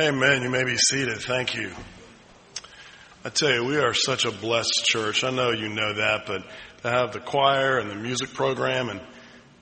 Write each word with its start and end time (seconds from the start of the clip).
Amen. 0.00 0.40
You 0.42 0.48
may 0.48 0.64
be 0.64 0.78
seated. 0.78 1.18
Thank 1.18 1.54
you. 1.54 1.70
I 3.22 3.28
tell 3.28 3.52
you, 3.52 3.66
we 3.66 3.76
are 3.76 3.92
such 3.92 4.24
a 4.24 4.30
blessed 4.30 4.84
church. 4.84 5.24
I 5.24 5.30
know 5.30 5.50
you 5.50 5.68
know 5.68 5.92
that, 5.92 6.24
but 6.26 6.42
to 6.82 6.88
have 6.88 7.12
the 7.12 7.20
choir 7.20 7.78
and 7.78 7.90
the 7.90 7.96
music 7.96 8.32
program 8.32 8.88
and 8.88 9.00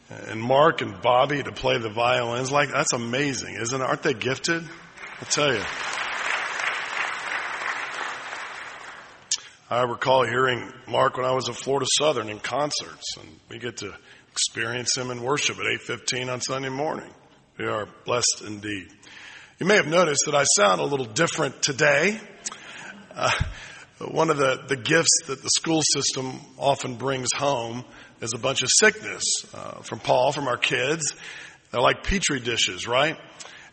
and 0.09 0.40
Mark 0.40 0.80
and 0.80 1.03
Bobby 1.03 1.43
to 1.43 1.51
play 1.51 1.79
the 1.79 1.90
violins, 1.90 2.53
like 2.53 2.71
that's 2.71 2.93
amazing, 2.93 3.56
isn't 3.61 3.80
it? 3.80 3.85
Aren't 3.85 4.04
they 4.04 4.14
gifted? 4.14 4.62
I 5.21 5.24
tell 5.24 5.53
you. 5.53 5.62
I 9.68 9.82
recall 9.82 10.25
hearing 10.25 10.73
Mark 10.86 11.16
when 11.16 11.27
I 11.27 11.32
was 11.32 11.48
at 11.48 11.57
Florida 11.57 11.86
Southern 11.98 12.29
in 12.29 12.39
concerts, 12.39 13.16
and 13.18 13.29
we 13.48 13.59
get 13.59 13.79
to 13.79 13.93
experience 14.30 14.96
him 14.96 15.11
in 15.11 15.20
worship 15.20 15.59
at 15.59 15.66
8:15 15.66 16.29
on 16.29 16.41
Sunday 16.41 16.68
morning. 16.68 17.11
We 17.59 17.66
are 17.66 17.89
blessed 18.05 18.45
indeed. 18.46 18.93
You 19.59 19.66
may 19.66 19.75
have 19.75 19.88
noticed 19.88 20.22
that 20.27 20.36
I 20.36 20.45
sound 20.56 20.80
a 20.80 20.84
little 20.84 21.04
different 21.04 21.62
today. 21.62 22.21
Uh, 23.12 23.32
one 23.98 24.31
of 24.31 24.36
the, 24.36 24.62
the 24.68 24.76
gifts 24.76 25.22
that 25.26 25.43
the 25.43 25.48
school 25.48 25.82
system 25.82 26.39
often 26.57 26.94
brings 26.94 27.31
home 27.34 27.84
is 28.21 28.34
a 28.34 28.39
bunch 28.39 28.62
of 28.62 28.68
sickness 28.71 29.25
uh, 29.53 29.82
from 29.82 29.98
Paul, 29.98 30.31
from 30.31 30.46
our 30.46 30.58
kids. 30.58 31.12
They're 31.72 31.81
like 31.81 32.05
petri 32.05 32.39
dishes, 32.39 32.86
right? 32.86 33.19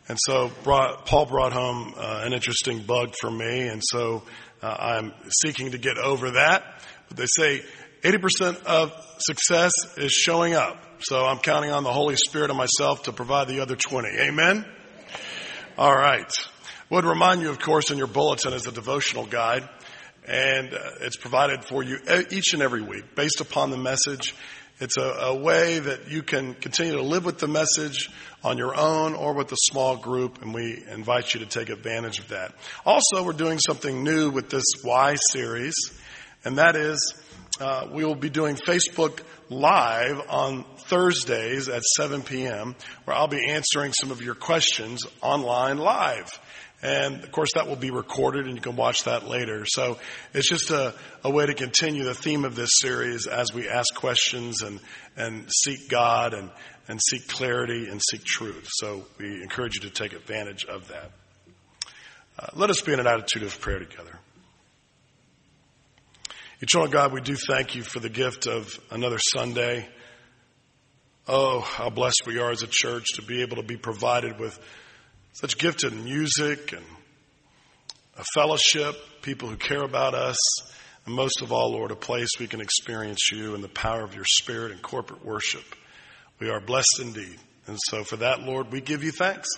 And 0.08 0.18
so 0.26 0.50
brought, 0.64 1.06
Paul 1.06 1.28
brought 1.28 1.54
home 1.54 1.94
uh, 1.96 2.24
an 2.26 2.34
interesting 2.34 2.82
bug 2.82 3.14
for 3.22 3.30
me, 3.30 3.68
and 3.68 3.84
so 3.86 4.24
uh, 4.64 4.76
I'm 4.80 5.14
seeking 5.46 5.74
to 5.74 5.78
get 5.78 6.00
over 6.00 6.32
that. 6.32 6.82
But 7.10 7.18
they 7.18 7.28
say 7.28 7.64
80% 8.02 8.64
of 8.64 8.92
success 9.20 9.72
is 9.98 10.12
showing 10.12 10.56
up. 10.56 10.84
So 11.02 11.28
I'm 11.28 11.38
counting 11.38 11.70
on 11.70 11.84
the 11.84 11.94
Holy 11.94 12.16
Spirit 12.16 12.50
and 12.50 12.58
myself 12.58 13.04
to 13.04 13.14
provide 13.14 13.50
the 13.50 13.60
other 13.60 13.76
20. 13.76 14.10
Amen? 14.18 14.66
All 15.78 15.94
right. 15.94 16.32
Would 16.90 17.04
remind 17.04 17.42
you, 17.42 17.50
of 17.50 17.60
course, 17.60 17.92
in 17.92 17.98
your 17.98 18.08
bulletin 18.08 18.54
is 18.54 18.66
a 18.66 18.72
devotional 18.72 19.26
guide, 19.26 19.68
and 20.26 20.74
uh, 20.74 20.80
it's 21.02 21.18
provided 21.18 21.66
for 21.66 21.84
you 21.84 21.98
each 22.32 22.54
and 22.54 22.62
every 22.62 22.82
week 22.82 23.14
based 23.14 23.42
upon 23.42 23.72
the 23.72 23.78
message. 23.78 24.36
It's 24.80 24.96
a, 24.96 25.02
a, 25.02 25.36
way 25.36 25.80
that 25.80 26.10
you 26.10 26.24
can 26.24 26.54
continue 26.54 26.94
to 26.94 27.02
live 27.02 27.26
with 27.26 27.40
the 27.40 27.50
message 27.50 28.10
on 28.42 28.58
your 28.58 28.74
own 28.74 29.16
or 29.16 29.34
with 29.34 29.52
a 29.52 29.58
small 29.70 29.98
group, 29.98 30.42
and 30.42 30.54
we 30.54 30.82
invite 30.90 31.34
you 31.34 31.42
to 31.42 31.46
take 31.46 31.68
advantage 31.68 32.20
of 32.20 32.30
that. 32.30 32.54
Also, 32.86 33.26
we're 33.26 33.34
doing 33.34 33.60
something 33.60 34.02
new 34.02 34.30
with 34.30 34.50
this 34.50 34.64
Why 34.82 35.16
series, 35.34 35.76
and 36.46 36.58
that 36.58 36.78
is 36.78 37.22
uh, 37.60 37.90
we 37.92 38.06
will 38.06 38.16
be 38.16 38.30
doing 38.30 38.56
Facebook 38.56 39.20
Live 39.50 40.22
on 40.30 40.64
Thursdays 40.88 41.68
at 41.68 41.84
7 41.96 42.22
p.m., 42.22 42.76
where 43.06 43.16
I'll 43.16 43.28
be 43.28 43.50
answering 43.50 43.94
some 43.94 44.12
of 44.12 44.22
your 44.22 44.36
questions 44.36 45.04
online 45.22 45.78
live. 45.78 46.40
And 46.82 47.24
of 47.24 47.32
course, 47.32 47.54
that 47.56 47.68
will 47.68 47.76
be 47.76 47.90
recorded 47.90 48.46
and 48.46 48.56
you 48.56 48.62
can 48.62 48.76
watch 48.76 49.06
that 49.06 49.28
later. 49.28 49.66
So 49.66 49.98
it's 50.34 50.48
just 50.48 50.70
a, 50.70 50.94
a 51.24 51.32
way 51.32 51.46
to 51.46 51.54
continue 51.54 52.04
the 52.04 52.14
theme 52.14 52.46
of 52.46 52.56
this 52.56 52.70
series 52.80 53.26
as 53.26 53.54
we 53.54 53.68
ask 53.68 53.96
questions 53.96 54.62
and, 54.62 54.80
and 55.18 55.50
seek 55.52 55.90
God 55.90 56.34
and, 56.34 56.52
and 56.88 57.00
seek 57.02 57.28
clarity 57.28 57.88
and 57.90 58.00
seek 58.02 58.24
truth. 58.24 58.68
So 58.70 59.06
we 59.18 59.42
encourage 59.42 59.76
you 59.76 59.90
to 59.90 59.90
take 59.90 60.14
advantage 60.14 60.66
of 60.66 60.88
that. 60.90 61.12
Uh, 62.38 62.48
let 62.54 62.70
us 62.70 62.82
be 62.82 62.94
in 62.94 63.00
an 63.00 63.08
attitude 63.08 63.44
of 63.44 63.60
prayer 63.60 63.80
together. 63.80 64.20
Eternal 66.62 66.88
God, 66.88 67.14
we 67.14 67.22
do 67.22 67.36
thank 67.36 67.76
you 67.76 67.84
for 67.84 68.00
the 68.00 68.10
gift 68.10 68.46
of 68.46 68.80
another 68.92 69.18
Sunday. 69.20 69.88
Oh, 71.28 71.60
how 71.60 71.90
blessed 71.90 72.22
we 72.28 72.38
are 72.38 72.52
as 72.52 72.62
a 72.62 72.68
church 72.70 73.06
to 73.16 73.24
be 73.24 73.42
able 73.42 73.56
to 73.56 73.64
be 73.64 73.78
provided 73.78 74.40
with 74.40 74.60
such 75.34 75.58
gifted 75.58 75.92
music 75.92 76.72
and 76.72 76.86
a 78.16 78.24
fellowship, 78.36 78.96
people 79.24 79.50
who 79.50 79.58
care 79.58 79.82
about 79.82 80.14
us, 80.14 80.38
and 81.08 81.16
most 81.16 81.42
of 81.42 81.52
all, 81.52 81.72
Lord, 81.72 81.90
a 81.90 81.96
place 81.96 82.30
we 82.40 82.46
can 82.46 82.62
experience 82.62 83.32
you 83.32 83.56
and 83.56 83.64
the 83.64 83.70
power 83.70 84.04
of 84.04 84.14
your 84.14 84.24
spirit 84.24 84.72
and 84.72 84.80
corporate 84.84 85.26
worship. 85.26 85.64
We 86.40 86.52
are 86.52 86.60
blessed 86.60 87.00
indeed. 87.02 87.40
And 87.66 87.78
so 87.88 88.04
for 88.04 88.18
that, 88.18 88.42
Lord, 88.42 88.72
we 88.72 88.80
give 88.80 89.04
you 89.04 89.12
thanks. 89.12 89.50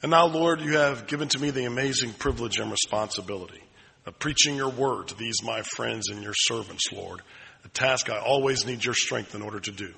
And 0.00 0.10
now, 0.10 0.24
Lord, 0.24 0.62
you 0.62 0.78
have 0.78 1.06
given 1.06 1.28
to 1.28 1.38
me 1.38 1.50
the 1.50 1.66
amazing 1.66 2.14
privilege 2.14 2.58
and 2.58 2.70
responsibility 2.70 3.62
of 4.06 4.18
preaching 4.18 4.56
your 4.56 4.70
word 4.70 5.08
to 5.08 5.16
these 5.16 5.42
my 5.44 5.60
friends 5.76 6.08
and 6.08 6.22
your 6.22 6.34
servants, 6.34 6.90
Lord, 6.92 7.20
a 7.62 7.68
task 7.68 8.08
I 8.08 8.18
always 8.18 8.64
need 8.64 8.82
your 8.84 8.94
strength 8.94 9.34
in 9.34 9.42
order 9.42 9.60
to 9.60 9.70
do. 9.70 9.92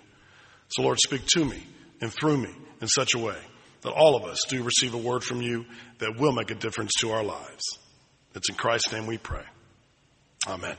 So, 0.69 0.83
Lord, 0.83 0.99
speak 0.99 1.27
to 1.35 1.45
me 1.45 1.63
and 2.01 2.13
through 2.13 2.39
me 2.39 2.51
in 2.81 2.89
such 2.89 3.15
a 3.15 3.19
way 3.19 3.39
that 3.83 3.93
all 3.93 4.17
of 4.17 4.25
us 4.25 4.45
do 4.49 4.63
receive 4.63 4.95
a 4.95 4.99
word 4.99 5.23
from 5.23 5.43
you 5.43 5.67
that 5.99 6.19
will 6.19 6.33
make 6.33 6.51
a 6.51 6.55
difference 6.55 6.93
to 7.01 7.13
our 7.13 7.23
lives. 7.23 7.79
It's 8.35 8.49
in 8.49 8.57
Christ's 8.57 8.93
name 8.93 9.07
we 9.07 9.19
pray. 9.19 9.45
Amen. 10.49 10.77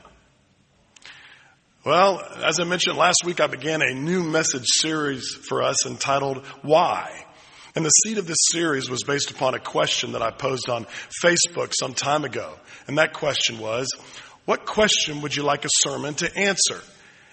Well, 1.84 2.20
as 2.44 2.58
I 2.58 2.64
mentioned 2.64 2.96
last 2.96 3.22
week, 3.24 3.40
I 3.40 3.46
began 3.46 3.80
a 3.80 3.94
new 3.94 4.24
message 4.24 4.66
series 4.66 5.34
for 5.48 5.62
us 5.62 5.86
entitled 5.86 6.44
Why? 6.62 7.24
And 7.76 7.84
the 7.84 7.90
seed 7.90 8.18
of 8.18 8.26
this 8.26 8.38
series 8.50 8.90
was 8.90 9.04
based 9.04 9.30
upon 9.30 9.54
a 9.54 9.60
question 9.60 10.12
that 10.12 10.22
I 10.22 10.30
posed 10.30 10.68
on 10.68 10.86
Facebook 11.22 11.72
some 11.78 11.94
time 11.94 12.24
ago. 12.24 12.54
And 12.88 12.98
that 12.98 13.12
question 13.12 13.58
was, 13.58 13.86
what 14.46 14.66
question 14.66 15.22
would 15.22 15.36
you 15.36 15.42
like 15.42 15.64
a 15.64 15.68
sermon 15.82 16.14
to 16.14 16.36
answer? 16.36 16.80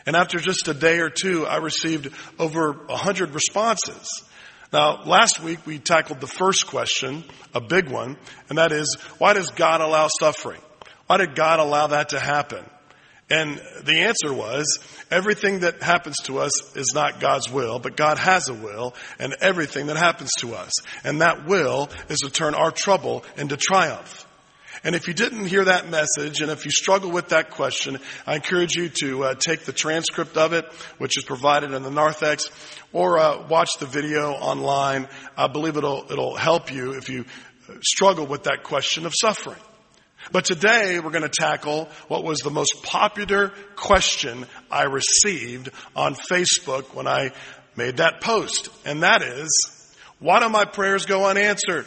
And 0.06 0.16
after 0.16 0.40
just 0.40 0.68
a 0.68 0.74
day 0.74 1.00
or 1.00 1.10
two, 1.10 1.46
I 1.46 1.58
received 1.58 2.10
over 2.40 2.86
a 2.90 2.98
hundred 2.98 3.34
responses. 3.34 4.24
Now, 4.72 5.04
last 5.06 5.40
week 5.40 5.66
we 5.66 5.80
tackled 5.80 6.20
the 6.20 6.28
first 6.28 6.68
question, 6.68 7.24
a 7.54 7.62
big 7.62 7.90
one, 7.90 8.18
and 8.50 8.58
that 8.58 8.72
is, 8.72 8.96
why 9.18 9.34
does 9.34 9.52
God 9.52 9.82
allow 9.82 10.08
suffering? 10.20 10.62
Why 11.08 11.18
did 11.18 11.36
God 11.36 11.60
allow 11.60 11.88
that 11.88 12.10
to 12.10 12.20
happen? 12.20 12.66
And 13.30 13.62
the 13.84 14.02
answer 14.02 14.34
was, 14.34 14.80
everything 15.10 15.62
that 15.62 15.82
happens 15.82 16.18
to 16.24 16.40
us 16.40 16.76
is 16.76 16.92
not 16.94 17.20
God's 17.20 17.50
will, 17.50 17.80
but 17.80 17.96
God 17.96 18.18
has 18.18 18.50
a 18.50 18.54
will, 18.54 18.96
and 19.20 19.34
everything 19.40 19.88
that 19.88 19.98
happens 19.98 20.32
to 20.40 20.56
us. 20.56 20.72
And 21.04 21.22
that 21.22 21.46
will 21.46 21.90
is 22.10 22.20
to 22.20 22.30
turn 22.30 22.54
our 22.54 22.72
trouble 22.72 23.24
into 23.38 23.58
triumph. 23.58 24.28
And 24.86 24.96
if 24.96 25.08
you 25.08 25.14
didn't 25.14 25.46
hear 25.46 25.64
that 25.64 25.90
message, 25.90 26.42
and 26.42 26.52
if 26.52 26.66
you 26.66 26.72
struggle 26.72 27.10
with 27.10 27.30
that 27.30 27.52
question, 27.52 28.00
I 28.28 28.36
encourage 28.36 28.76
you 28.76 28.90
to 29.02 29.24
uh, 29.24 29.36
take 29.36 29.62
the 29.62 29.72
transcript 29.72 30.36
of 30.36 30.52
it, 30.52 30.66
which 30.98 31.18
is 31.18 31.24
provided 31.24 31.72
in 31.72 31.84
the 31.84 31.90
narthex, 31.90 32.52
or 32.92 33.18
uh, 33.18 33.48
watch 33.48 33.70
the 33.80 33.86
video 33.86 34.34
online. 34.34 35.08
I 35.38 35.48
believe 35.48 35.78
it'll 35.78 36.06
it'll 36.12 36.36
help 36.36 36.74
you 36.74 36.94
if 36.94 37.08
you 37.10 37.24
struggle 37.82 38.26
with 38.26 38.44
that 38.44 38.64
question 38.64 39.06
of 39.06 39.14
suffering. 39.16 39.62
But 40.32 40.46
today 40.46 41.00
we're 41.00 41.12
going 41.12 41.24
to 41.24 41.30
tackle 41.30 41.90
what 42.10 42.26
was 42.26 42.40
the 42.40 42.52
most 42.52 42.84
popular 42.84 43.54
question 43.76 44.46
I 44.70 44.84
received 44.84 45.70
on 45.96 46.16
Facebook 46.16 46.94
when 46.94 47.08
I 47.08 47.32
made 47.78 47.98
that 47.98 48.20
post, 48.20 48.68
and 48.86 49.04
that 49.04 49.22
is, 49.22 49.96
why 50.20 50.42
do 50.42 50.50
my 50.50 50.66
prayers 50.66 51.06
go 51.06 51.26
unanswered? 51.26 51.86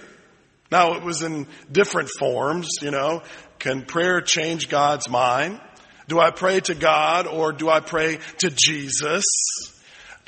Now 0.71 0.95
it 0.95 1.03
was 1.03 1.23
in 1.23 1.47
different 1.71 2.11
forms, 2.19 2.69
you 2.83 2.91
know. 2.91 3.23
Can 3.59 3.85
prayer 3.85 4.21
change 4.21 4.69
God's 4.69 5.09
mind? 5.09 5.61
Do 6.09 6.21
I 6.21 6.31
pray 6.31 6.61
to 6.61 6.75
God 6.75 7.27
or 7.27 7.53
do 7.53 7.69
I 7.69 7.81
pray 7.81 8.19
to 8.39 8.51
Jesus? 8.51 9.25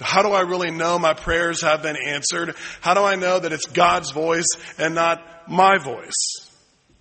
How 0.00 0.22
do 0.22 0.30
I 0.30 0.42
really 0.42 0.70
know 0.70 0.98
my 0.98 1.14
prayers 1.14 1.62
have 1.62 1.82
been 1.82 1.96
answered? 1.96 2.54
How 2.80 2.94
do 2.94 3.02
I 3.02 3.16
know 3.16 3.38
that 3.38 3.52
it's 3.52 3.66
God's 3.66 4.12
voice 4.12 4.46
and 4.78 4.94
not 4.94 5.48
my 5.48 5.78
voice? 5.78 6.48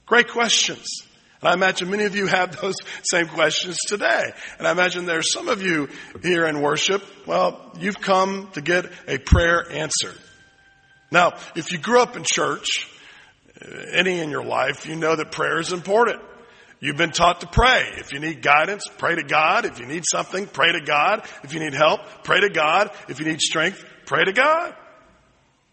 Great 0.06 0.30
questions. 0.30 0.88
And 1.42 1.50
I 1.50 1.54
imagine 1.54 1.92
many 1.92 2.06
of 2.06 2.16
you 2.16 2.26
have 2.28 2.60
those 2.62 2.76
same 3.04 3.28
questions 3.28 3.78
today. 3.88 4.32
And 4.58 4.68
I 4.68 4.72
imagine 4.72 5.06
there's 5.06 5.32
some 5.32 5.48
of 5.48 5.62
you 5.62 5.90
here 6.24 6.46
in 6.46 6.62
worship, 6.62 7.04
well, 7.28 7.72
you've 7.80 8.02
come 8.02 8.50
to 8.54 8.62
get 8.62 8.86
a 9.08 9.18
prayer 9.20 9.66
answered. 9.72 10.18
Now, 11.12 11.38
if 11.56 11.72
you 11.72 11.78
grew 11.78 12.02
up 12.02 12.18
in 12.18 12.24
church, 12.26 12.90
any 13.92 14.20
in 14.20 14.30
your 14.30 14.44
life, 14.44 14.86
you 14.86 14.96
know 14.96 15.16
that 15.16 15.32
prayer 15.32 15.60
is 15.60 15.72
important. 15.72 16.22
You've 16.80 16.98
been 16.98 17.12
taught 17.12 17.42
to 17.42 17.48
pray. 17.48 17.84
If 17.98 18.14
you 18.14 18.20
need 18.20 18.42
guidance, 18.42 18.84
pray 18.98 19.16
to 19.16 19.24
God. 19.24 19.66
If 19.66 19.80
you 19.80 19.88
need 19.88 20.04
something, 20.06 20.46
pray 20.46 20.74
to 20.74 20.82
God. 20.82 21.28
If 21.44 21.54
you 21.54 21.60
need 21.60 21.74
help, 21.74 22.02
pray 22.24 22.40
to 22.42 22.50
God. 22.50 22.92
If 23.10 23.20
you 23.20 23.26
need 23.26 23.42
strength, 23.42 23.84
pray 24.06 24.24
to 24.26 24.32
God. 24.32 24.76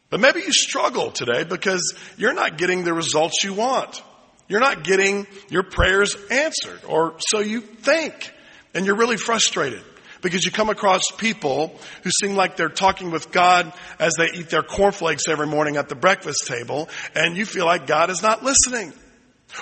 But 0.08 0.20
maybe 0.20 0.40
you 0.40 0.52
struggle 0.52 1.10
today 1.10 1.44
because 1.44 1.94
you're 2.16 2.34
not 2.34 2.56
getting 2.56 2.84
the 2.84 2.94
results 2.94 3.44
you 3.44 3.52
want. 3.52 4.02
You're 4.48 4.60
not 4.60 4.84
getting 4.84 5.26
your 5.50 5.62
prayers 5.62 6.16
answered, 6.30 6.80
or 6.86 7.14
so 7.18 7.40
you 7.40 7.60
think, 7.60 8.32
and 8.74 8.86
you're 8.86 8.96
really 8.96 9.16
frustrated 9.16 9.82
because 10.24 10.44
you 10.44 10.50
come 10.50 10.70
across 10.70 11.02
people 11.18 11.78
who 12.02 12.10
seem 12.10 12.34
like 12.34 12.56
they're 12.56 12.70
talking 12.70 13.12
with 13.12 13.30
God 13.30 13.72
as 14.00 14.14
they 14.18 14.30
eat 14.34 14.48
their 14.48 14.62
cornflakes 14.62 15.28
every 15.28 15.46
morning 15.46 15.76
at 15.76 15.88
the 15.88 15.94
breakfast 15.94 16.46
table, 16.46 16.88
and 17.14 17.36
you 17.36 17.44
feel 17.44 17.66
like 17.66 17.86
God 17.86 18.10
is 18.10 18.22
not 18.22 18.42
listening. 18.42 18.92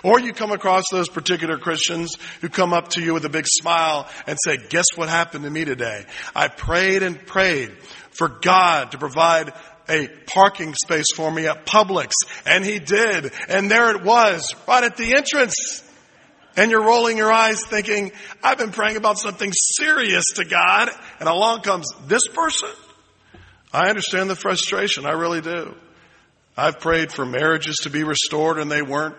Or 0.02 0.20
you 0.20 0.32
come 0.32 0.52
across 0.52 0.84
those 0.90 1.08
particular 1.08 1.58
Christians 1.58 2.16
who 2.40 2.48
come 2.48 2.72
up 2.72 2.88
to 2.90 3.02
you 3.02 3.12
with 3.12 3.24
a 3.24 3.28
big 3.28 3.46
smile 3.46 4.08
and 4.26 4.38
say, 4.42 4.56
guess 4.70 4.86
what 4.94 5.10
happened 5.10 5.44
to 5.44 5.50
me 5.50 5.66
today? 5.66 6.06
I 6.34 6.48
prayed 6.48 7.02
and 7.02 7.26
prayed 7.26 7.72
for 8.10 8.28
God 8.28 8.92
to 8.92 8.98
provide 8.98 9.52
a 9.88 10.08
parking 10.26 10.74
space 10.74 11.12
for 11.14 11.30
me 11.30 11.46
at 11.46 11.66
Publix. 11.66 12.12
And 12.46 12.64
he 12.64 12.78
did. 12.78 13.32
And 13.48 13.70
there 13.70 13.94
it 13.94 14.02
was, 14.02 14.54
right 14.66 14.84
at 14.84 14.96
the 14.96 15.14
entrance. 15.14 15.82
And 16.56 16.70
you're 16.70 16.84
rolling 16.84 17.16
your 17.16 17.32
eyes 17.32 17.64
thinking, 17.64 18.12
I've 18.42 18.58
been 18.58 18.72
praying 18.72 18.96
about 18.96 19.18
something 19.18 19.50
serious 19.52 20.24
to 20.36 20.44
God. 20.44 20.90
And 21.18 21.28
along 21.28 21.62
comes 21.62 21.90
this 22.06 22.26
person. 22.28 22.68
I 23.72 23.88
understand 23.88 24.28
the 24.28 24.36
frustration. 24.36 25.06
I 25.06 25.12
really 25.12 25.40
do. 25.40 25.74
I've 26.56 26.80
prayed 26.80 27.10
for 27.10 27.24
marriages 27.24 27.76
to 27.84 27.90
be 27.90 28.04
restored 28.04 28.58
and 28.58 28.70
they 28.70 28.82
weren't. 28.82 29.16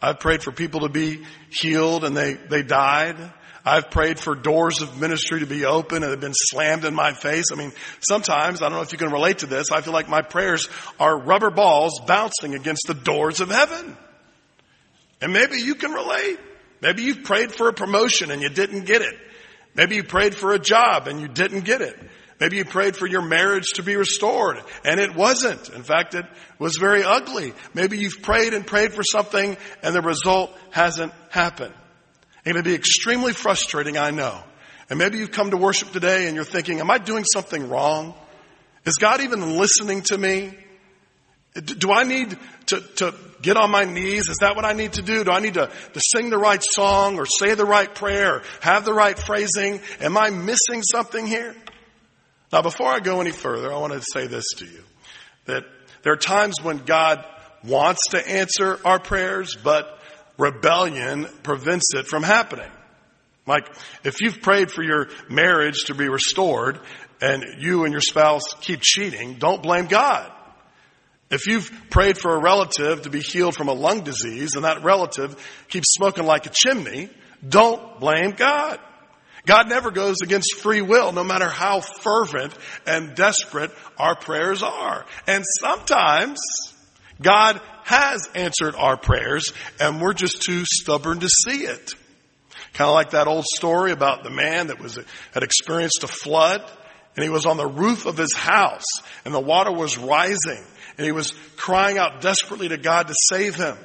I've 0.00 0.20
prayed 0.20 0.42
for 0.42 0.52
people 0.52 0.80
to 0.80 0.90
be 0.90 1.24
healed 1.50 2.04
and 2.04 2.16
they, 2.16 2.34
they 2.34 2.62
died. 2.62 3.16
I've 3.64 3.90
prayed 3.90 4.18
for 4.18 4.34
doors 4.34 4.80
of 4.82 5.00
ministry 5.00 5.40
to 5.40 5.46
be 5.46 5.64
open 5.64 6.02
and 6.02 6.12
they've 6.12 6.20
been 6.20 6.32
slammed 6.34 6.84
in 6.84 6.94
my 6.94 7.12
face. 7.12 7.46
I 7.52 7.56
mean, 7.56 7.72
sometimes, 8.00 8.62
I 8.62 8.68
don't 8.68 8.76
know 8.76 8.82
if 8.82 8.92
you 8.92 8.98
can 8.98 9.10
relate 9.10 9.38
to 9.38 9.46
this, 9.46 9.72
I 9.72 9.80
feel 9.80 9.92
like 9.92 10.08
my 10.08 10.22
prayers 10.22 10.68
are 11.00 11.18
rubber 11.18 11.50
balls 11.50 12.00
bouncing 12.06 12.54
against 12.54 12.86
the 12.86 12.94
doors 12.94 13.40
of 13.40 13.50
heaven. 13.50 13.96
And 15.20 15.32
maybe 15.32 15.58
you 15.58 15.74
can 15.74 15.92
relate. 15.92 16.38
Maybe 16.80 17.02
you've 17.02 17.24
prayed 17.24 17.52
for 17.52 17.68
a 17.68 17.72
promotion 17.72 18.30
and 18.30 18.40
you 18.42 18.48
didn't 18.48 18.84
get 18.84 19.02
it. 19.02 19.14
Maybe 19.74 19.96
you 19.96 20.04
prayed 20.04 20.34
for 20.34 20.52
a 20.52 20.58
job 20.58 21.08
and 21.08 21.20
you 21.20 21.28
didn't 21.28 21.64
get 21.64 21.80
it. 21.80 21.96
Maybe 22.40 22.56
you 22.56 22.64
prayed 22.64 22.96
for 22.96 23.06
your 23.06 23.22
marriage 23.22 23.72
to 23.74 23.82
be 23.82 23.96
restored 23.96 24.58
and 24.84 25.00
it 25.00 25.14
wasn't. 25.14 25.70
In 25.70 25.82
fact, 25.82 26.14
it 26.14 26.24
was 26.58 26.76
very 26.76 27.02
ugly. 27.02 27.52
Maybe 27.74 27.98
you've 27.98 28.22
prayed 28.22 28.54
and 28.54 28.66
prayed 28.66 28.92
for 28.92 29.02
something 29.02 29.56
and 29.82 29.94
the 29.94 30.02
result 30.02 30.56
hasn't 30.70 31.12
happened. 31.30 31.74
It 32.44 32.52
can 32.54 32.62
be 32.62 32.74
extremely 32.74 33.32
frustrating, 33.32 33.98
I 33.98 34.10
know. 34.10 34.40
And 34.88 34.98
maybe 34.98 35.18
you've 35.18 35.32
come 35.32 35.50
to 35.50 35.56
worship 35.56 35.90
today 35.90 36.26
and 36.26 36.36
you're 36.36 36.44
thinking, 36.44 36.80
am 36.80 36.90
I 36.90 36.98
doing 36.98 37.24
something 37.24 37.68
wrong? 37.68 38.14
Is 38.86 38.94
God 38.94 39.20
even 39.20 39.58
listening 39.58 40.02
to 40.02 40.16
me? 40.16 40.56
Do 41.54 41.92
I 41.92 42.04
need 42.04 42.38
to, 42.66 42.80
to 42.80 43.14
get 43.42 43.56
on 43.56 43.70
my 43.70 43.84
knees? 43.84 44.28
Is 44.28 44.38
that 44.40 44.56
what 44.56 44.64
I 44.64 44.72
need 44.72 44.94
to 44.94 45.02
do? 45.02 45.24
Do 45.24 45.30
I 45.30 45.40
need 45.40 45.54
to, 45.54 45.70
to 45.92 46.00
sing 46.00 46.30
the 46.30 46.38
right 46.38 46.62
song 46.62 47.18
or 47.18 47.26
say 47.26 47.54
the 47.54 47.64
right 47.64 47.92
prayer, 47.92 48.42
have 48.60 48.84
the 48.84 48.94
right 48.94 49.18
phrasing? 49.18 49.80
Am 50.00 50.16
I 50.16 50.30
missing 50.30 50.82
something 50.82 51.26
here? 51.26 51.54
Now, 52.52 52.62
before 52.62 52.88
I 52.88 53.00
go 53.00 53.20
any 53.20 53.32
further, 53.32 53.72
I 53.72 53.78
want 53.78 53.92
to 53.92 54.02
say 54.02 54.26
this 54.26 54.44
to 54.56 54.64
you 54.64 54.82
that 55.44 55.64
there 56.02 56.12
are 56.12 56.16
times 56.16 56.56
when 56.62 56.78
God 56.78 57.24
wants 57.64 58.00
to 58.10 58.28
answer 58.28 58.78
our 58.84 58.98
prayers, 58.98 59.56
but 59.62 59.98
rebellion 60.38 61.26
prevents 61.42 61.94
it 61.94 62.06
from 62.06 62.22
happening. 62.22 62.70
Like, 63.46 63.66
if 64.04 64.20
you've 64.20 64.42
prayed 64.42 64.70
for 64.70 64.82
your 64.82 65.08
marriage 65.28 65.84
to 65.86 65.94
be 65.94 66.08
restored 66.08 66.80
and 67.20 67.44
you 67.58 67.84
and 67.84 67.92
your 67.92 68.02
spouse 68.02 68.42
keep 68.60 68.80
cheating, 68.80 69.34
don't 69.34 69.62
blame 69.62 69.86
God. 69.86 70.30
If 71.30 71.46
you've 71.46 71.70
prayed 71.90 72.16
for 72.16 72.34
a 72.34 72.40
relative 72.40 73.02
to 73.02 73.10
be 73.10 73.20
healed 73.20 73.54
from 73.54 73.68
a 73.68 73.74
lung 73.74 74.02
disease 74.02 74.54
and 74.54 74.64
that 74.64 74.82
relative 74.82 75.36
keeps 75.68 75.92
smoking 75.92 76.24
like 76.24 76.46
a 76.46 76.50
chimney, 76.50 77.10
don't 77.46 78.00
blame 78.00 78.32
God. 78.32 78.78
God 79.44 79.68
never 79.68 79.90
goes 79.90 80.16
against 80.22 80.56
free 80.56 80.82
will, 80.82 81.12
no 81.12 81.24
matter 81.24 81.48
how 81.48 81.80
fervent 81.80 82.54
and 82.86 83.14
desperate 83.14 83.70
our 83.98 84.14
prayers 84.14 84.62
are. 84.62 85.06
And 85.26 85.44
sometimes 85.60 86.38
God 87.20 87.60
has 87.84 88.28
answered 88.34 88.74
our 88.74 88.96
prayers 88.96 89.52
and 89.80 90.00
we're 90.00 90.12
just 90.12 90.42
too 90.42 90.64
stubborn 90.66 91.20
to 91.20 91.28
see 91.28 91.64
it. 91.64 91.94
Kind 92.74 92.88
of 92.88 92.94
like 92.94 93.10
that 93.10 93.26
old 93.26 93.44
story 93.46 93.92
about 93.92 94.22
the 94.22 94.30
man 94.30 94.66
that 94.66 94.80
was, 94.80 94.98
had 95.32 95.42
experienced 95.42 96.04
a 96.04 96.08
flood 96.08 96.62
and 97.16 97.24
he 97.24 97.30
was 97.30 97.46
on 97.46 97.56
the 97.56 97.66
roof 97.66 98.06
of 98.06 98.16
his 98.16 98.34
house 98.34 98.84
and 99.24 99.34
the 99.34 99.40
water 99.40 99.72
was 99.72 99.96
rising 99.98 100.64
and 100.98 101.06
he 101.06 101.12
was 101.12 101.32
crying 101.56 101.96
out 101.96 102.20
desperately 102.20 102.68
to 102.68 102.76
God 102.76 103.06
to 103.06 103.14
save 103.30 103.54
him. 103.54 103.76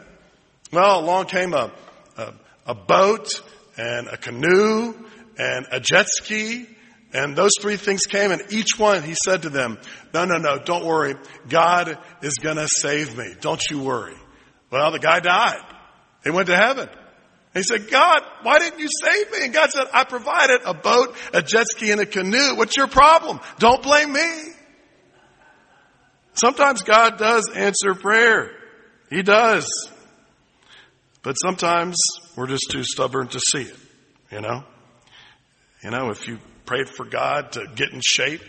Well, 0.71 0.99
along 0.99 1.27
came 1.27 1.53
a, 1.53 1.71
a, 2.17 2.33
a 2.65 2.75
boat 2.75 3.41
and 3.77 4.07
a 4.07 4.17
canoe 4.17 4.95
and 5.37 5.67
a 5.71 5.79
jet 5.79 6.07
ski 6.09 6.67
and 7.13 7.35
those 7.35 7.51
three 7.61 7.77
things 7.77 8.07
came 8.07 8.31
and 8.31 8.41
each 8.51 8.79
one 8.79 9.03
he 9.03 9.15
said 9.23 9.43
to 9.43 9.49
them, 9.49 9.77
no, 10.13 10.25
no, 10.25 10.37
no, 10.37 10.57
don't 10.57 10.83
worry. 10.83 11.15
God 11.47 11.97
is 12.23 12.33
going 12.41 12.57
to 12.57 12.67
save 12.67 13.15
me. 13.15 13.35
Don't 13.39 13.61
you 13.69 13.83
worry. 13.83 14.15
Well, 14.71 14.91
the 14.91 14.99
guy 14.99 15.19
died. 15.19 15.63
He 16.23 16.31
went 16.31 16.47
to 16.47 16.55
heaven. 16.55 16.89
He 17.53 17.61
said, 17.61 17.87
God, 17.91 18.23
why 18.41 18.57
didn't 18.57 18.79
you 18.79 18.87
save 19.03 19.31
me? 19.31 19.37
And 19.43 19.53
God 19.53 19.69
said, 19.69 19.85
I 19.93 20.05
provided 20.05 20.61
a 20.65 20.73
boat, 20.73 21.15
a 21.33 21.43
jet 21.43 21.67
ski, 21.67 21.91
and 21.91 22.01
a 22.01 22.07
canoe. 22.07 22.55
What's 22.55 22.75
your 22.75 22.87
problem? 22.87 23.39
Don't 23.59 23.83
blame 23.83 24.11
me. 24.11 24.53
Sometimes 26.33 26.81
God 26.81 27.17
does 27.17 27.49
answer 27.55 27.93
prayer. 27.93 28.51
He 29.09 29.21
does. 29.21 29.69
But 31.21 31.33
sometimes 31.35 31.95
we're 32.35 32.47
just 32.47 32.69
too 32.69 32.83
stubborn 32.83 33.27
to 33.29 33.39
see 33.39 33.61
it, 33.61 33.77
you 34.31 34.41
know? 34.41 34.63
You 35.83 35.91
know, 35.91 36.09
if 36.09 36.27
you 36.27 36.39
prayed 36.65 36.89
for 36.89 37.05
God 37.05 37.53
to 37.53 37.65
get 37.75 37.93
in 37.93 38.01
shape 38.03 38.41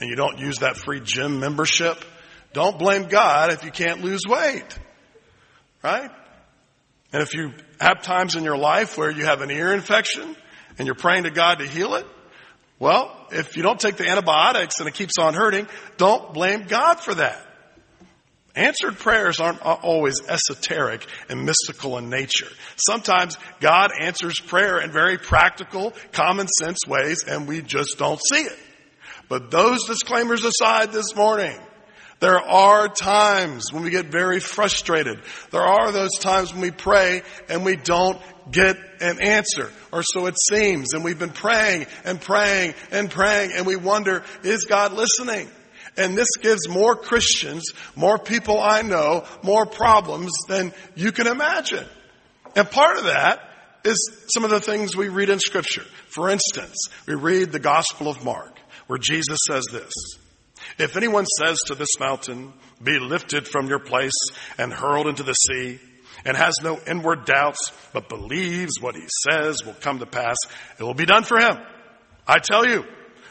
and 0.00 0.08
you 0.08 0.16
don't 0.16 0.38
use 0.38 0.58
that 0.58 0.76
free 0.76 1.00
gym 1.00 1.40
membership, 1.40 2.02
don't 2.52 2.78
blame 2.78 3.08
God 3.08 3.52
if 3.52 3.64
you 3.64 3.70
can't 3.70 4.02
lose 4.02 4.22
weight. 4.26 4.78
Right? 5.82 6.10
And 7.12 7.22
if 7.22 7.34
you 7.34 7.52
have 7.80 8.02
times 8.02 8.34
in 8.34 8.44
your 8.44 8.56
life 8.56 8.96
where 8.96 9.10
you 9.10 9.24
have 9.24 9.40
an 9.40 9.50
ear 9.50 9.72
infection 9.72 10.36
and 10.78 10.86
you're 10.86 10.94
praying 10.94 11.24
to 11.24 11.30
God 11.30 11.58
to 11.58 11.66
heal 11.66 11.94
it, 11.94 12.06
well, 12.78 13.26
if 13.32 13.56
you 13.56 13.62
don't 13.62 13.80
take 13.80 13.96
the 13.96 14.08
antibiotics 14.08 14.80
and 14.80 14.88
it 14.88 14.94
keeps 14.94 15.18
on 15.18 15.34
hurting, 15.34 15.66
don't 15.96 16.34
blame 16.34 16.64
God 16.64 17.00
for 17.00 17.14
that. 17.14 17.42
Answered 18.54 18.98
prayers 18.98 19.38
aren't 19.38 19.60
always 19.62 20.22
esoteric 20.26 21.06
and 21.28 21.44
mystical 21.44 21.98
in 21.98 22.08
nature. 22.08 22.48
Sometimes 22.88 23.36
God 23.60 23.90
answers 24.00 24.40
prayer 24.40 24.80
in 24.80 24.90
very 24.92 25.18
practical, 25.18 25.92
common 26.12 26.48
sense 26.48 26.78
ways 26.86 27.24
and 27.28 27.46
we 27.46 27.60
just 27.60 27.98
don't 27.98 28.20
see 28.32 28.40
it. 28.40 28.58
But 29.28 29.50
those 29.50 29.84
disclaimers 29.84 30.44
aside 30.44 30.92
this 30.92 31.14
morning, 31.14 31.58
there 32.18 32.40
are 32.40 32.88
times 32.88 33.72
when 33.72 33.82
we 33.82 33.90
get 33.90 34.06
very 34.06 34.40
frustrated. 34.40 35.20
There 35.50 35.62
are 35.62 35.92
those 35.92 36.18
times 36.18 36.52
when 36.52 36.62
we 36.62 36.70
pray 36.70 37.22
and 37.48 37.64
we 37.64 37.76
don't 37.76 38.18
get 38.50 38.76
an 39.00 39.20
answer, 39.20 39.70
or 39.92 40.02
so 40.02 40.26
it 40.26 40.36
seems. 40.48 40.94
And 40.94 41.04
we've 41.04 41.18
been 41.18 41.30
praying 41.30 41.86
and 42.04 42.20
praying 42.20 42.74
and 42.90 43.10
praying 43.10 43.52
and 43.52 43.66
we 43.66 43.76
wonder, 43.76 44.24
is 44.42 44.64
God 44.64 44.92
listening? 44.92 45.50
And 45.98 46.16
this 46.16 46.36
gives 46.40 46.68
more 46.68 46.96
Christians, 46.96 47.64
more 47.94 48.18
people 48.18 48.60
I 48.60 48.82
know, 48.82 49.24
more 49.42 49.66
problems 49.66 50.32
than 50.48 50.72
you 50.94 51.12
can 51.12 51.26
imagine. 51.26 51.84
And 52.54 52.70
part 52.70 52.96
of 52.98 53.04
that 53.04 53.40
is 53.84 54.26
some 54.32 54.44
of 54.44 54.50
the 54.50 54.60
things 54.60 54.96
we 54.96 55.08
read 55.08 55.28
in 55.28 55.38
scripture. 55.38 55.84
For 56.08 56.30
instance, 56.30 56.76
we 57.06 57.14
read 57.14 57.52
the 57.52 57.58
Gospel 57.58 58.08
of 58.08 58.24
Mark 58.24 58.58
where 58.86 58.98
Jesus 58.98 59.38
says 59.46 59.64
this. 59.70 59.92
If 60.78 60.96
anyone 60.96 61.24
says 61.26 61.58
to 61.66 61.74
this 61.74 61.98
mountain, 61.98 62.52
be 62.82 62.98
lifted 62.98 63.48
from 63.48 63.68
your 63.68 63.78
place 63.78 64.12
and 64.58 64.72
hurled 64.72 65.06
into 65.06 65.22
the 65.22 65.32
sea, 65.32 65.80
and 66.24 66.36
has 66.36 66.56
no 66.62 66.78
inward 66.86 67.24
doubts, 67.24 67.72
but 67.92 68.08
believes 68.08 68.80
what 68.80 68.96
he 68.96 69.06
says 69.28 69.64
will 69.64 69.74
come 69.74 70.00
to 70.00 70.06
pass, 70.06 70.36
it 70.78 70.82
will 70.82 70.94
be 70.94 71.06
done 71.06 71.22
for 71.22 71.38
him. 71.38 71.56
I 72.26 72.38
tell 72.38 72.66
you, 72.66 72.84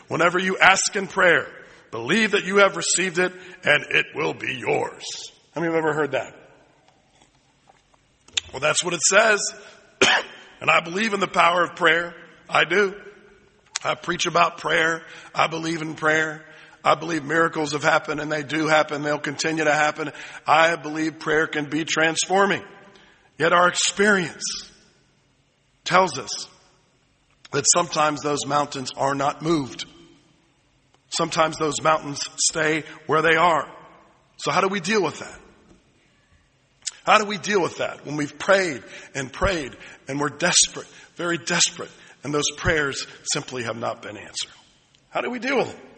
whenever 0.07 0.39
you 0.39 0.57
ask 0.57 0.95
in 0.95 1.07
prayer, 1.07 1.47
believe 1.91 2.31
that 2.31 2.45
you 2.45 2.57
have 2.57 2.77
received 2.77 3.19
it 3.19 3.33
and 3.63 3.85
it 3.89 4.05
will 4.15 4.33
be 4.33 4.55
yours. 4.55 5.03
How 5.53 5.61
many 5.61 5.73
have 5.73 5.83
ever 5.83 5.93
heard 5.93 6.11
that? 6.11 6.35
Well, 8.51 8.61
that's 8.61 8.83
what 8.83 8.93
it 8.93 9.01
says. 9.01 9.41
and 10.61 10.69
I 10.69 10.79
believe 10.79 11.13
in 11.13 11.19
the 11.19 11.27
power 11.27 11.63
of 11.63 11.75
prayer. 11.75 12.15
I 12.49 12.63
do. 12.63 12.95
I 13.83 13.95
preach 13.95 14.25
about 14.25 14.59
prayer. 14.59 15.03
I 15.33 15.47
believe 15.47 15.81
in 15.81 15.95
prayer. 15.95 16.45
I 16.85 16.93
believe 16.93 17.25
miracles 17.25 17.71
have 17.71 17.83
happened 17.83 18.21
and 18.21 18.31
they 18.31 18.43
do 18.43 18.67
happen. 18.67 19.01
They'll 19.01 19.17
continue 19.17 19.63
to 19.63 19.73
happen. 19.73 20.11
I 20.45 20.75
believe 20.75 21.17
prayer 21.17 21.47
can 21.47 21.67
be 21.67 21.83
transforming. 21.83 22.63
Yet 23.39 23.53
our 23.53 23.67
experience 23.67 24.43
tells 25.83 26.19
us 26.19 26.47
that 27.51 27.65
sometimes 27.73 28.21
those 28.21 28.45
mountains 28.45 28.91
are 28.95 29.15
not 29.15 29.41
moved. 29.41 29.85
Sometimes 31.09 31.57
those 31.57 31.81
mountains 31.81 32.21
stay 32.37 32.83
where 33.07 33.23
they 33.23 33.35
are. 33.35 33.67
So 34.37 34.51
how 34.51 34.61
do 34.61 34.67
we 34.67 34.79
deal 34.79 35.01
with 35.01 35.19
that? 35.19 35.39
How 37.03 37.17
do 37.17 37.25
we 37.25 37.39
deal 37.39 37.61
with 37.61 37.77
that 37.77 38.05
when 38.05 38.15
we've 38.15 38.37
prayed 38.37 38.83
and 39.15 39.33
prayed 39.33 39.75
and 40.07 40.19
we're 40.19 40.29
desperate, 40.29 40.87
very 41.15 41.39
desperate, 41.39 41.91
and 42.23 42.31
those 42.31 42.49
prayers 42.57 43.07
simply 43.33 43.63
have 43.63 43.77
not 43.77 44.03
been 44.03 44.17
answered? 44.17 44.51
How 45.09 45.21
do 45.21 45.31
we 45.31 45.39
deal 45.39 45.57
with 45.57 45.69
it? 45.69 45.94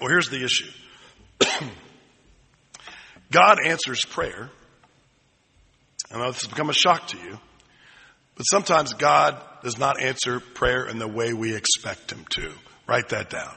Well, 0.00 0.10
here's 0.10 0.28
the 0.28 0.44
issue. 0.44 0.70
God 3.30 3.58
answers 3.64 4.04
prayer. 4.04 4.50
I 6.12 6.18
know 6.18 6.30
this 6.30 6.42
has 6.42 6.48
become 6.48 6.70
a 6.70 6.74
shock 6.74 7.08
to 7.08 7.16
you, 7.16 7.38
but 8.36 8.44
sometimes 8.44 8.92
God 8.92 9.40
does 9.62 9.78
not 9.78 10.00
answer 10.00 10.40
prayer 10.40 10.86
in 10.86 10.98
the 10.98 11.08
way 11.08 11.32
we 11.32 11.54
expect 11.54 12.12
Him 12.12 12.24
to. 12.30 12.52
Write 12.86 13.08
that 13.10 13.30
down. 13.30 13.54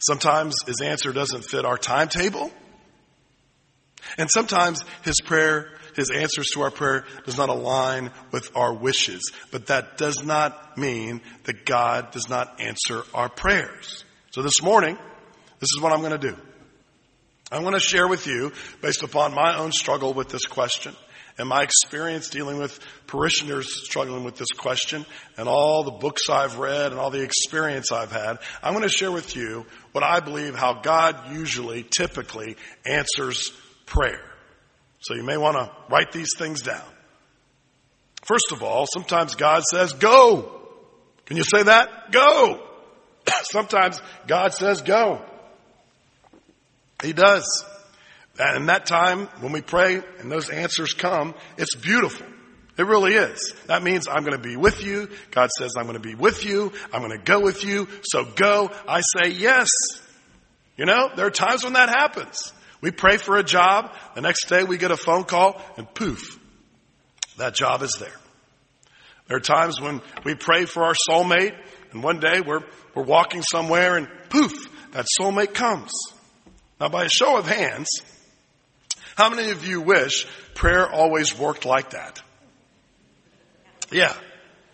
Sometimes 0.00 0.54
his 0.66 0.80
answer 0.80 1.12
doesn't 1.12 1.42
fit 1.42 1.64
our 1.64 1.76
timetable. 1.76 2.50
And 4.16 4.30
sometimes 4.30 4.82
his 5.02 5.16
prayer, 5.24 5.70
his 5.96 6.10
answers 6.10 6.50
to 6.54 6.62
our 6.62 6.70
prayer 6.70 7.04
does 7.24 7.36
not 7.36 7.48
align 7.48 8.10
with 8.30 8.56
our 8.56 8.72
wishes. 8.72 9.32
But 9.50 9.66
that 9.66 9.98
does 9.98 10.24
not 10.24 10.78
mean 10.78 11.20
that 11.44 11.66
God 11.66 12.12
does 12.12 12.28
not 12.28 12.60
answer 12.60 13.02
our 13.12 13.28
prayers. 13.28 14.04
So 14.30 14.42
this 14.42 14.62
morning, 14.62 14.96
this 15.58 15.70
is 15.74 15.80
what 15.80 15.92
I'm 15.92 16.00
going 16.00 16.12
to 16.12 16.18
do. 16.18 16.36
I'm 17.50 17.62
going 17.62 17.72
to 17.72 17.80
share 17.80 18.06
with 18.06 18.26
you, 18.26 18.52
based 18.82 19.02
upon 19.02 19.34
my 19.34 19.56
own 19.56 19.72
struggle 19.72 20.12
with 20.12 20.28
this 20.28 20.44
question 20.44 20.94
and 21.38 21.48
my 21.48 21.62
experience 21.62 22.28
dealing 22.28 22.58
with 22.58 22.78
parishioners 23.06 23.86
struggling 23.86 24.24
with 24.24 24.36
this 24.36 24.50
question 24.50 25.06
and 25.38 25.48
all 25.48 25.82
the 25.82 25.92
books 25.92 26.28
I've 26.28 26.58
read 26.58 26.92
and 26.92 27.00
all 27.00 27.10
the 27.10 27.22
experience 27.22 27.90
I've 27.90 28.12
had, 28.12 28.36
I'm 28.62 28.74
going 28.74 28.82
to 28.82 28.90
share 28.90 29.10
with 29.10 29.34
you 29.34 29.64
what 29.92 30.04
I 30.04 30.20
believe 30.20 30.54
how 30.54 30.74
God 30.74 31.32
usually, 31.32 31.84
typically 31.84 32.56
answers 32.84 33.50
prayer. 33.86 34.20
So 35.00 35.14
you 35.14 35.22
may 35.22 35.38
want 35.38 35.56
to 35.56 35.70
write 35.88 36.12
these 36.12 36.30
things 36.36 36.60
down. 36.60 36.84
First 38.24 38.52
of 38.52 38.62
all, 38.62 38.84
sometimes 38.92 39.36
God 39.36 39.62
says, 39.62 39.94
go. 39.94 40.60
Can 41.24 41.38
you 41.38 41.44
say 41.44 41.62
that? 41.62 42.12
Go. 42.12 42.67
sometimes 43.44 44.00
God 44.26 44.54
says, 44.54 44.82
go. 44.82 45.22
He 47.02 47.12
does. 47.12 47.64
And 48.38 48.56
in 48.56 48.66
that 48.66 48.86
time, 48.86 49.26
when 49.40 49.52
we 49.52 49.60
pray 49.60 50.00
and 50.20 50.30
those 50.30 50.48
answers 50.48 50.92
come, 50.92 51.34
it's 51.56 51.74
beautiful. 51.74 52.26
It 52.76 52.86
really 52.86 53.14
is. 53.14 53.52
That 53.66 53.82
means 53.82 54.06
I'm 54.06 54.22
going 54.22 54.40
to 54.40 54.48
be 54.48 54.56
with 54.56 54.84
you. 54.84 55.08
God 55.32 55.50
says 55.58 55.74
I'm 55.76 55.86
going 55.86 56.00
to 56.00 56.08
be 56.08 56.14
with 56.14 56.44
you. 56.44 56.72
I'm 56.92 57.00
going 57.02 57.18
to 57.18 57.24
go 57.24 57.40
with 57.40 57.64
you. 57.64 57.88
So 58.04 58.24
go. 58.24 58.70
I 58.86 59.00
say 59.00 59.30
yes. 59.30 59.68
You 60.76 60.86
know, 60.86 61.10
there 61.16 61.26
are 61.26 61.30
times 61.30 61.64
when 61.64 61.72
that 61.72 61.88
happens. 61.88 62.52
We 62.80 62.92
pray 62.92 63.16
for 63.16 63.36
a 63.36 63.42
job. 63.42 63.92
The 64.14 64.20
next 64.20 64.48
day 64.48 64.62
we 64.62 64.78
get 64.78 64.92
a 64.92 64.96
phone 64.96 65.24
call 65.24 65.60
and 65.76 65.92
poof, 65.92 66.38
that 67.36 67.56
job 67.56 67.82
is 67.82 67.96
there. 67.98 68.14
There 69.26 69.36
are 69.36 69.40
times 69.40 69.80
when 69.80 70.00
we 70.24 70.36
pray 70.36 70.64
for 70.64 70.84
our 70.84 70.94
soulmate 71.08 71.56
and 71.90 72.02
one 72.02 72.20
day 72.20 72.40
we're, 72.40 72.62
we're 72.98 73.04
walking 73.04 73.42
somewhere 73.42 73.96
and 73.96 74.08
poof, 74.28 74.68
that 74.90 75.06
soulmate 75.20 75.54
comes. 75.54 75.92
Now 76.80 76.88
by 76.88 77.04
a 77.04 77.08
show 77.08 77.36
of 77.36 77.46
hands, 77.46 77.88
how 79.14 79.30
many 79.30 79.52
of 79.52 79.64
you 79.64 79.80
wish 79.80 80.26
prayer 80.54 80.90
always 80.90 81.38
worked 81.38 81.64
like 81.64 81.90
that? 81.90 82.20
Yeah, 83.92 84.16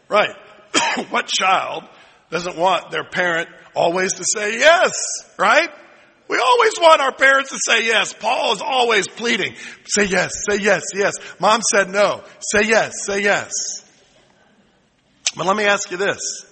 right. 0.09 0.35
what 1.11 1.26
child 1.26 1.85
doesn't 2.31 2.57
want 2.57 2.90
their 2.90 3.04
parent 3.04 3.50
always 3.75 4.14
to 4.14 4.25
say 4.25 4.59
yes, 4.59 4.95
right? 5.38 5.69
We 6.26 6.38
always 6.38 6.73
want 6.81 7.02
our 7.02 7.12
parents 7.12 7.50
to 7.50 7.59
say 7.69 7.85
yes. 7.85 8.14
Paul 8.14 8.54
is 8.54 8.62
always 8.62 9.07
pleading. 9.07 9.54
Say 9.87 10.07
yes, 10.07 10.33
say 10.49 10.57
yes, 10.57 10.83
yes. 10.95 11.12
Mom 11.38 11.61
said 11.61 11.90
no. 11.90 12.25
Say 12.40 12.62
yes, 12.62 12.95
say 13.04 13.23
yes. 13.23 13.52
But 15.37 15.45
let 15.45 15.57
me 15.57 15.64
ask 15.64 15.90
you 15.90 15.99
this. 15.99 16.43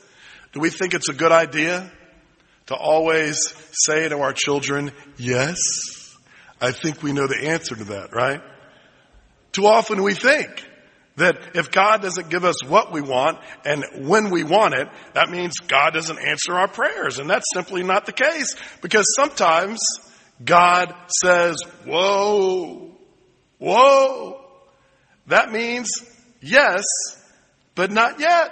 Do 0.53 0.61
we 0.61 0.71
think 0.71 0.95
it's 0.95 1.09
a 1.09 1.15
good 1.15 1.33
idea 1.33 1.91
to 2.67 2.75
always 2.75 3.55
say 3.73 4.09
to 4.09 4.19
our 4.21 4.33
children, 4.33 4.93
yes? 5.17 5.57
I 6.61 6.73
think 6.73 7.03
we 7.03 7.13
know 7.13 7.27
the 7.27 7.49
answer 7.49 7.75
to 7.75 7.85
that, 7.85 8.15
right? 8.15 8.43
Too 9.53 9.67
often 9.67 10.03
we 10.03 10.15
think 10.15 10.65
that 11.17 11.39
if 11.55 11.71
God 11.71 12.03
doesn't 12.03 12.31
give 12.31 12.45
us 12.45 12.65
what 12.65 12.93
we 12.93 13.01
want 13.01 13.39
and 13.65 13.85
when 14.09 14.31
we 14.31 14.45
want 14.45 14.75
it, 14.75 14.89
that 15.15 15.29
means 15.29 15.55
God 15.59 15.93
doesn't 15.93 16.19
answer 16.19 16.55
our 16.55 16.69
prayers. 16.69 17.19
And 17.19 17.29
that's 17.29 17.47
simply 17.53 17.83
not 17.83 18.07
the 18.07 18.13
case 18.13 18.57
because 18.81 19.05
sometimes 19.17 19.81
God 20.43 20.95
says, 21.23 21.57
whoa, 21.85 22.93
whoa. 23.59 24.45
That 25.27 25.53
means 25.53 25.91
yes, 26.41 26.85
but 27.75 27.91
not 27.91 28.21
yet. 28.21 28.51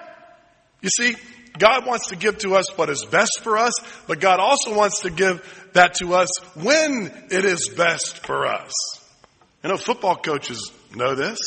You 0.82 0.88
see, 0.88 1.16
God 1.60 1.86
wants 1.86 2.08
to 2.08 2.16
give 2.16 2.38
to 2.38 2.56
us 2.56 2.76
what 2.76 2.88
is 2.88 3.04
best 3.04 3.40
for 3.42 3.58
us, 3.58 3.72
but 4.08 4.18
God 4.18 4.40
also 4.40 4.74
wants 4.74 5.02
to 5.02 5.10
give 5.10 5.68
that 5.74 5.94
to 5.96 6.14
us 6.14 6.28
when 6.56 7.12
it 7.30 7.44
is 7.44 7.68
best 7.68 8.26
for 8.26 8.46
us. 8.46 8.72
You 9.62 9.68
know, 9.68 9.76
football 9.76 10.16
coaches 10.16 10.72
know 10.94 11.14
this. 11.14 11.38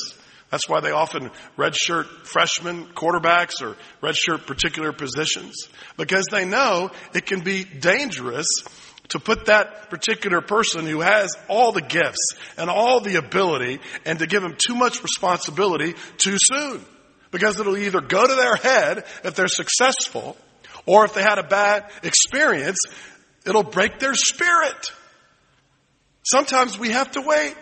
That's 0.51 0.69
why 0.69 0.81
they 0.81 0.91
often 0.91 1.31
redshirt 1.57 2.05
freshmen, 2.27 2.85
quarterbacks, 2.93 3.63
or 3.63 3.75
redshirt 4.03 4.45
particular 4.45 4.93
positions. 4.93 5.67
Because 5.97 6.27
they 6.31 6.45
know 6.45 6.91
it 7.15 7.25
can 7.25 7.41
be 7.41 7.63
dangerous 7.63 8.45
to 9.09 9.19
put 9.19 9.47
that 9.47 9.89
particular 9.89 10.41
person 10.41 10.85
who 10.85 11.01
has 11.01 11.35
all 11.47 11.71
the 11.71 11.81
gifts 11.81 12.35
and 12.55 12.69
all 12.69 12.99
the 12.99 13.15
ability 13.15 13.79
and 14.05 14.19
to 14.19 14.27
give 14.27 14.43
him 14.43 14.55
too 14.63 14.75
much 14.75 15.01
responsibility 15.01 15.95
too 16.17 16.37
soon. 16.37 16.85
Because 17.33 17.59
it'll 17.59 17.75
either 17.75 17.99
go 17.99 18.25
to 18.25 18.35
their 18.35 18.55
head 18.55 19.03
if 19.25 19.35
they're 19.35 19.47
successful, 19.47 20.37
or 20.85 21.03
if 21.03 21.13
they 21.13 21.21
had 21.21 21.39
a 21.39 21.43
bad 21.43 21.89
experience, 22.03 22.77
It'll 23.45 23.63
break 23.63 23.99
their 23.99 24.13
spirit. 24.13 24.91
Sometimes 26.23 26.79
we 26.79 26.89
have 26.89 27.11
to 27.11 27.21
wait. 27.21 27.55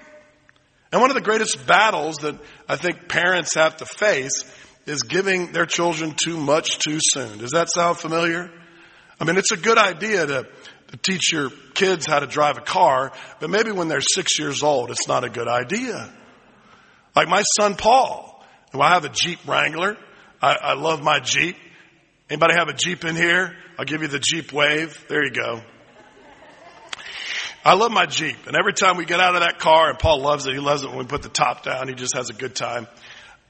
And 0.92 1.02
one 1.02 1.10
of 1.10 1.16
the 1.16 1.22
greatest 1.22 1.66
battles 1.66 2.18
that 2.18 2.38
I 2.68 2.76
think 2.76 3.08
parents 3.08 3.56
have 3.56 3.78
to 3.78 3.86
face 3.86 4.44
is 4.86 5.04
giving 5.04 5.52
their 5.52 5.66
children 5.66 6.14
too 6.16 6.38
much 6.38 6.80
too 6.80 7.00
soon. 7.02 7.40
Does 7.40 7.52
that 7.52 7.72
sound 7.72 7.98
familiar? 7.98 8.52
I 9.20 9.24
mean, 9.24 9.38
it's 9.38 9.52
a 9.52 9.58
good 9.58 9.78
idea 9.78 10.26
to, 10.26 10.48
to 10.88 10.98
teach 10.98 11.32
your 11.32 11.50
kids 11.74 12.06
how 12.06 12.20
to 12.20 12.28
drive 12.28 12.58
a 12.58 12.62
car, 12.62 13.14
but 13.40 13.50
maybe 13.50 13.72
when 13.72 13.88
they're 13.88 14.02
six 14.02 14.38
years 14.38 14.64
old, 14.64 14.92
it's 14.92 15.08
not 15.08 15.24
a 15.24 15.30
good 15.30 15.48
idea. 15.48 16.12
Like 17.16 17.30
my 17.30 17.44
son 17.60 17.76
Paul, 17.76 18.31
who 18.72 18.82
I 18.82 18.94
have 18.94 19.06
a 19.06 19.10
Jeep 19.10 19.40
Wrangler. 19.48 19.98
I, 20.42 20.56
I 20.62 20.74
love 20.74 21.02
my 21.04 21.20
Jeep. 21.20 21.56
Anybody 22.30 22.54
have 22.56 22.70
a 22.70 22.74
Jeep 22.74 23.04
in 23.04 23.16
here? 23.16 23.56
I'll 23.78 23.86
give 23.86 24.02
you 24.02 24.08
the 24.08 24.20
Jeep 24.20 24.54
wave. 24.54 25.06
There 25.08 25.24
you 25.24 25.32
go. 25.32 25.62
I 27.64 27.76
love 27.76 27.92
my 27.92 28.06
Jeep. 28.06 28.48
And 28.48 28.56
every 28.56 28.74
time 28.74 28.98
we 28.98 29.06
get 29.06 29.20
out 29.20 29.36
of 29.36 29.42
that 29.42 29.60
car, 29.60 29.90
and 29.90 30.00
Paul 30.00 30.22
loves 30.22 30.48
it, 30.48 30.54
he 30.54 30.60
loves 30.60 30.84
it 30.84 30.90
when 30.90 31.00
we 31.00 31.06
put 31.06 31.22
the 31.22 31.30
top 31.30 31.64
down, 31.64 31.88
he 31.88 31.94
just 31.94 32.16
has 32.16 32.30
a 32.30 32.34
good 32.34 32.56
time. 32.56 32.88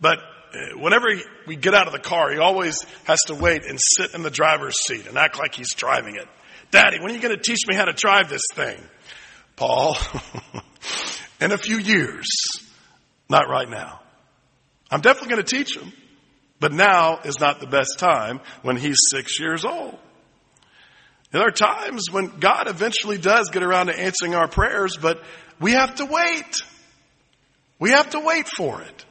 But 0.01 0.17
uh, 0.19 0.77
whenever 0.77 1.07
we 1.47 1.55
get 1.55 1.73
out 1.73 1.87
of 1.87 1.93
the 1.93 1.99
car, 1.99 2.31
he 2.31 2.39
always 2.39 2.83
has 3.05 3.19
to 3.27 3.35
wait 3.35 3.65
and 3.65 3.79
sit 3.79 4.13
in 4.13 4.23
the 4.23 4.31
driver's 4.31 4.79
seat 4.85 5.07
and 5.07 5.17
act 5.17 5.39
like 5.39 5.55
he's 5.55 5.73
driving 5.75 6.15
it. 6.15 6.27
Daddy, 6.71 6.99
when 6.99 7.11
are 7.11 7.13
you 7.13 7.21
going 7.21 7.35
to 7.35 7.41
teach 7.41 7.67
me 7.67 7.75
how 7.75 7.85
to 7.85 7.93
drive 7.93 8.29
this 8.29 8.43
thing? 8.53 8.81
Paul, 9.55 9.95
in 11.41 11.51
a 11.51 11.57
few 11.57 11.77
years. 11.77 12.27
Not 13.29 13.47
right 13.47 13.69
now. 13.69 14.00
I'm 14.91 15.01
definitely 15.01 15.29
going 15.29 15.43
to 15.43 15.55
teach 15.57 15.75
him. 15.75 15.91
But 16.59 16.73
now 16.73 17.19
is 17.23 17.39
not 17.39 17.59
the 17.59 17.65
best 17.65 17.97
time 17.97 18.39
when 18.61 18.77
he's 18.77 18.97
six 19.09 19.39
years 19.39 19.65
old. 19.65 19.97
There 21.31 21.41
are 21.41 21.51
times 21.51 22.11
when 22.11 22.27
God 22.39 22.67
eventually 22.67 23.17
does 23.17 23.49
get 23.49 23.63
around 23.63 23.87
to 23.87 23.97
answering 23.97 24.35
our 24.35 24.47
prayers, 24.47 24.97
but 24.97 25.23
we 25.59 25.71
have 25.71 25.95
to 25.95 26.05
wait. 26.05 26.61
We 27.79 27.91
have 27.91 28.11
to 28.11 28.19
wait 28.19 28.47
for 28.47 28.81
it 28.81 29.05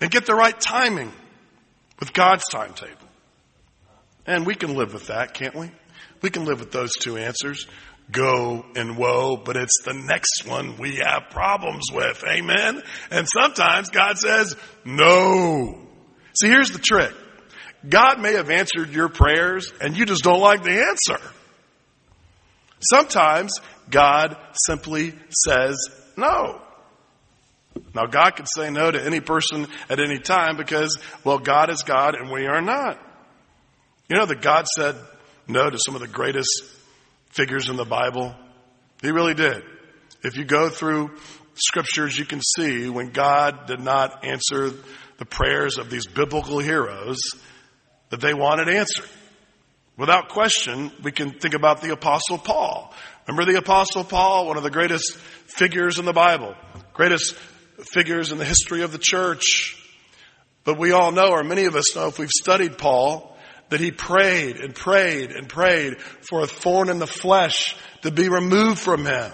and 0.00 0.10
get 0.10 0.26
the 0.26 0.34
right 0.34 0.58
timing 0.58 1.12
with 2.00 2.12
God's 2.12 2.44
timetable. 2.50 3.08
And 4.26 4.46
we 4.46 4.54
can 4.54 4.74
live 4.74 4.92
with 4.92 5.06
that, 5.08 5.34
can't 5.34 5.54
we? 5.54 5.70
We 6.22 6.30
can 6.30 6.44
live 6.44 6.58
with 6.58 6.72
those 6.72 6.92
two 6.94 7.16
answers. 7.18 7.66
Go 8.10 8.64
and 8.76 8.96
whoa, 8.96 9.36
but 9.36 9.56
it's 9.56 9.82
the 9.84 9.92
next 9.92 10.46
one 10.46 10.76
we 10.76 10.96
have 10.96 11.30
problems 11.30 11.86
with. 11.92 12.22
Amen? 12.24 12.82
And 13.10 13.26
sometimes 13.28 13.90
God 13.90 14.16
says, 14.18 14.54
no. 14.84 15.80
See, 16.40 16.48
here's 16.48 16.70
the 16.70 16.78
trick. 16.78 17.12
God 17.88 18.20
may 18.20 18.34
have 18.34 18.50
answered 18.50 18.90
your 18.90 19.08
prayers 19.08 19.72
and 19.80 19.96
you 19.96 20.06
just 20.06 20.22
don't 20.22 20.40
like 20.40 20.62
the 20.62 20.86
answer. 20.88 21.20
Sometimes 22.80 23.52
God 23.90 24.36
simply 24.66 25.14
says 25.30 25.76
no. 26.16 26.60
Now 27.94 28.06
God 28.06 28.36
can 28.36 28.46
say 28.46 28.70
no 28.70 28.90
to 28.90 29.04
any 29.04 29.20
person 29.20 29.66
at 29.88 30.00
any 30.00 30.18
time 30.18 30.56
because, 30.56 30.98
well, 31.24 31.38
God 31.38 31.70
is 31.70 31.82
God 31.82 32.14
and 32.14 32.30
we 32.30 32.46
are 32.46 32.62
not. 32.62 32.98
You 34.08 34.18
know 34.18 34.26
that 34.26 34.40
God 34.40 34.66
said 34.66 34.96
no 35.48 35.68
to 35.68 35.78
some 35.84 35.94
of 35.94 36.00
the 36.00 36.08
greatest 36.08 36.48
figures 37.30 37.68
in 37.68 37.76
the 37.76 37.84
Bible? 37.84 38.34
He 39.02 39.10
really 39.10 39.34
did. 39.34 39.62
If 40.22 40.36
you 40.36 40.44
go 40.44 40.68
through 40.68 41.16
scriptures, 41.54 42.18
you 42.18 42.24
can 42.24 42.40
see 42.40 42.88
when 42.88 43.10
God 43.10 43.66
did 43.66 43.80
not 43.80 44.24
answer 44.24 44.72
the 45.18 45.24
prayers 45.24 45.78
of 45.78 45.90
these 45.90 46.06
biblical 46.06 46.58
heroes, 46.58 47.18
that 48.10 48.20
they 48.20 48.34
wanted 48.34 48.68
answered. 48.68 49.08
Without 49.96 50.28
question, 50.28 50.92
we 51.02 51.10
can 51.10 51.32
think 51.32 51.54
about 51.54 51.80
the 51.80 51.92
apostle 51.92 52.38
Paul. 52.38 52.92
Remember 53.26 53.50
the 53.50 53.58
apostle 53.58 54.04
Paul, 54.04 54.46
one 54.46 54.56
of 54.56 54.62
the 54.62 54.70
greatest 54.70 55.16
figures 55.46 55.98
in 55.98 56.04
the 56.04 56.12
Bible, 56.12 56.54
greatest 56.92 57.34
figures 57.80 58.30
in 58.30 58.38
the 58.38 58.44
history 58.44 58.82
of 58.82 58.92
the 58.92 58.98
church. 58.98 59.82
But 60.64 60.78
we 60.78 60.92
all 60.92 61.12
know, 61.12 61.30
or 61.30 61.42
many 61.44 61.64
of 61.64 61.76
us 61.76 61.96
know, 61.96 62.08
if 62.08 62.18
we've 62.18 62.28
studied 62.30 62.76
Paul, 62.76 63.35
that 63.68 63.80
he 63.80 63.90
prayed 63.90 64.56
and 64.56 64.74
prayed 64.74 65.30
and 65.30 65.48
prayed 65.48 66.00
for 66.00 66.42
a 66.42 66.46
thorn 66.46 66.88
in 66.88 66.98
the 66.98 67.06
flesh 67.06 67.76
to 68.02 68.10
be 68.10 68.28
removed 68.28 68.78
from 68.78 69.04
him. 69.04 69.32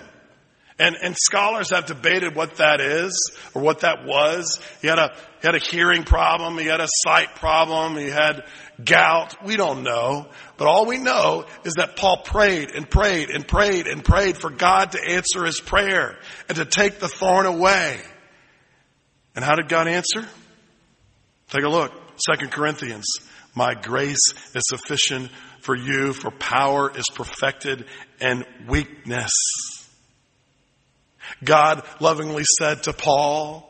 And, 0.78 0.96
and 1.00 1.14
scholars 1.16 1.70
have 1.70 1.86
debated 1.86 2.34
what 2.34 2.56
that 2.56 2.80
is 2.80 3.36
or 3.54 3.62
what 3.62 3.80
that 3.80 4.04
was. 4.04 4.60
He 4.80 4.88
had 4.88 4.98
a, 4.98 5.14
he 5.40 5.46
had 5.46 5.54
a 5.54 5.60
hearing 5.60 6.02
problem. 6.02 6.58
He 6.58 6.64
had 6.64 6.80
a 6.80 6.88
sight 7.04 7.36
problem. 7.36 7.96
He 7.96 8.08
had 8.08 8.42
gout. 8.82 9.36
We 9.44 9.56
don't 9.56 9.82
know. 9.82 10.28
But 10.56 10.66
all 10.66 10.86
we 10.86 10.98
know 10.98 11.44
is 11.64 11.74
that 11.74 11.96
Paul 11.96 12.22
prayed 12.24 12.70
and 12.74 12.88
prayed 12.88 13.30
and 13.30 13.46
prayed 13.46 13.86
and 13.86 14.04
prayed 14.04 14.38
for 14.38 14.50
God 14.50 14.92
to 14.92 14.98
answer 15.08 15.44
his 15.44 15.60
prayer 15.60 16.18
and 16.48 16.56
to 16.56 16.64
take 16.64 16.98
the 16.98 17.08
thorn 17.08 17.46
away. 17.46 18.00
And 19.36 19.44
how 19.44 19.54
did 19.54 19.68
God 19.68 19.88
answer? 19.88 20.26
Take 21.50 21.64
a 21.64 21.68
look. 21.68 21.92
Second 22.26 22.50
Corinthians. 22.50 23.06
My 23.54 23.74
grace 23.74 24.32
is 24.54 24.62
sufficient 24.66 25.30
for 25.60 25.76
you, 25.76 26.12
for 26.12 26.30
power 26.30 26.90
is 26.96 27.06
perfected 27.14 27.84
in 28.20 28.44
weakness. 28.68 29.30
God 31.44 31.82
lovingly 32.00 32.44
said 32.58 32.84
to 32.84 32.92
Paul, 32.92 33.68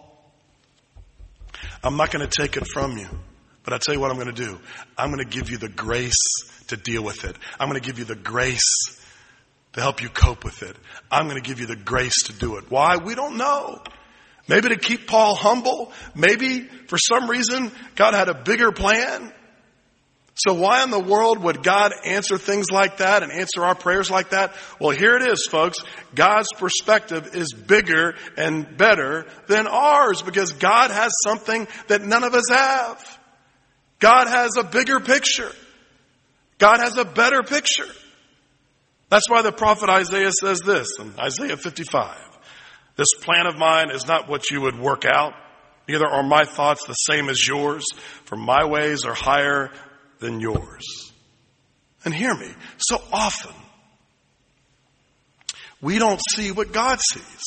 I'm 1.82 1.96
not 1.96 2.10
going 2.10 2.26
to 2.26 2.42
take 2.42 2.56
it 2.56 2.66
from 2.72 2.96
you, 2.96 3.08
but 3.64 3.74
I 3.74 3.78
tell 3.78 3.94
you 3.94 4.00
what 4.00 4.10
I'm 4.10 4.16
going 4.16 4.32
to 4.34 4.44
do. 4.44 4.58
I'm 4.96 5.12
going 5.12 5.24
to 5.24 5.30
give 5.30 5.50
you 5.50 5.58
the 5.58 5.68
grace 5.68 6.66
to 6.68 6.76
deal 6.76 7.02
with 7.02 7.24
it. 7.24 7.36
I'm 7.58 7.68
going 7.68 7.80
to 7.80 7.86
give 7.86 7.98
you 7.98 8.04
the 8.04 8.14
grace 8.14 9.00
to 9.72 9.80
help 9.80 10.02
you 10.02 10.08
cope 10.08 10.44
with 10.44 10.62
it. 10.62 10.76
I'm 11.10 11.28
going 11.28 11.42
to 11.42 11.46
give 11.46 11.60
you 11.60 11.66
the 11.66 11.76
grace 11.76 12.24
to 12.24 12.32
do 12.32 12.56
it. 12.56 12.70
Why? 12.70 12.98
We 12.98 13.14
don't 13.14 13.36
know. 13.36 13.82
Maybe 14.48 14.68
to 14.70 14.76
keep 14.76 15.06
Paul 15.06 15.34
humble. 15.34 15.92
Maybe 16.14 16.60
for 16.88 16.98
some 16.98 17.28
reason 17.28 17.70
God 17.94 18.14
had 18.14 18.28
a 18.28 18.34
bigger 18.34 18.72
plan. 18.72 19.32
So 20.44 20.54
why 20.54 20.82
in 20.82 20.90
the 20.90 20.98
world 20.98 21.38
would 21.44 21.62
God 21.62 21.92
answer 22.04 22.36
things 22.36 22.66
like 22.72 22.96
that 22.96 23.22
and 23.22 23.30
answer 23.30 23.62
our 23.64 23.76
prayers 23.76 24.10
like 24.10 24.30
that? 24.30 24.52
Well, 24.80 24.90
here 24.90 25.14
it 25.14 25.22
is, 25.22 25.46
folks. 25.48 25.78
God's 26.16 26.48
perspective 26.58 27.36
is 27.36 27.52
bigger 27.52 28.16
and 28.36 28.76
better 28.76 29.26
than 29.46 29.68
ours 29.68 30.20
because 30.20 30.50
God 30.50 30.90
has 30.90 31.12
something 31.24 31.68
that 31.86 32.02
none 32.02 32.24
of 32.24 32.34
us 32.34 32.48
have. 32.50 33.18
God 34.00 34.26
has 34.26 34.56
a 34.56 34.64
bigger 34.64 34.98
picture. 34.98 35.52
God 36.58 36.80
has 36.80 36.96
a 36.96 37.04
better 37.04 37.44
picture. 37.44 37.86
That's 39.10 39.30
why 39.30 39.42
the 39.42 39.52
prophet 39.52 39.90
Isaiah 39.90 40.32
says 40.32 40.60
this 40.60 40.98
in 40.98 41.12
Isaiah 41.20 41.56
55. 41.56 42.16
This 42.96 43.14
plan 43.20 43.46
of 43.46 43.56
mine 43.56 43.92
is 43.92 44.08
not 44.08 44.28
what 44.28 44.50
you 44.50 44.62
would 44.62 44.78
work 44.78 45.04
out. 45.04 45.34
Neither 45.88 46.06
are 46.06 46.24
my 46.24 46.44
thoughts 46.44 46.84
the 46.84 46.94
same 46.94 47.28
as 47.28 47.46
yours, 47.46 47.84
for 48.24 48.34
my 48.34 48.64
ways 48.64 49.04
are 49.04 49.14
higher 49.14 49.70
than 50.22 50.40
yours. 50.40 51.12
And 52.04 52.14
hear 52.14 52.34
me, 52.34 52.48
so 52.78 53.00
often 53.12 53.52
we 55.82 55.98
don't 55.98 56.20
see 56.30 56.50
what 56.52 56.72
God 56.72 57.00
sees. 57.00 57.42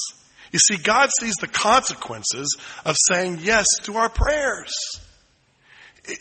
You 0.51 0.59
see, 0.59 0.77
God 0.77 1.09
sees 1.19 1.35
the 1.35 1.47
consequences 1.47 2.55
of 2.85 2.95
saying 3.09 3.39
yes 3.41 3.65
to 3.83 3.97
our 3.97 4.09
prayers. 4.09 4.73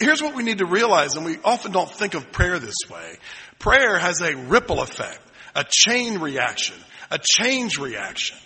Here's 0.01 0.23
what 0.23 0.35
we 0.35 0.43
need 0.43 0.59
to 0.59 0.67
realize, 0.67 1.15
and 1.15 1.27
we 1.27 1.39
often 1.45 1.73
don't 1.73 1.91
think 1.91 2.15
of 2.15 2.33
prayer 2.33 2.59
this 2.59 2.77
way. 2.91 3.19
Prayer 3.59 3.99
has 3.99 4.23
a 4.23 4.35
ripple 4.35 4.81
effect, 4.81 5.21
a 5.55 5.65
chain 5.69 6.19
reaction, 6.19 6.77
a 7.11 7.19
change 7.23 7.79
reaction. 7.79 8.39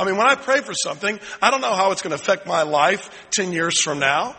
I 0.00 0.04
mean, 0.04 0.16
when 0.16 0.26
I 0.26 0.34
pray 0.34 0.60
for 0.60 0.74
something, 0.74 1.20
I 1.40 1.50
don't 1.50 1.60
know 1.60 1.74
how 1.74 1.92
it's 1.92 2.02
going 2.02 2.16
to 2.16 2.20
affect 2.20 2.46
my 2.46 2.62
life 2.62 3.28
10 3.30 3.52
years 3.52 3.80
from 3.80 4.00
now. 4.00 4.36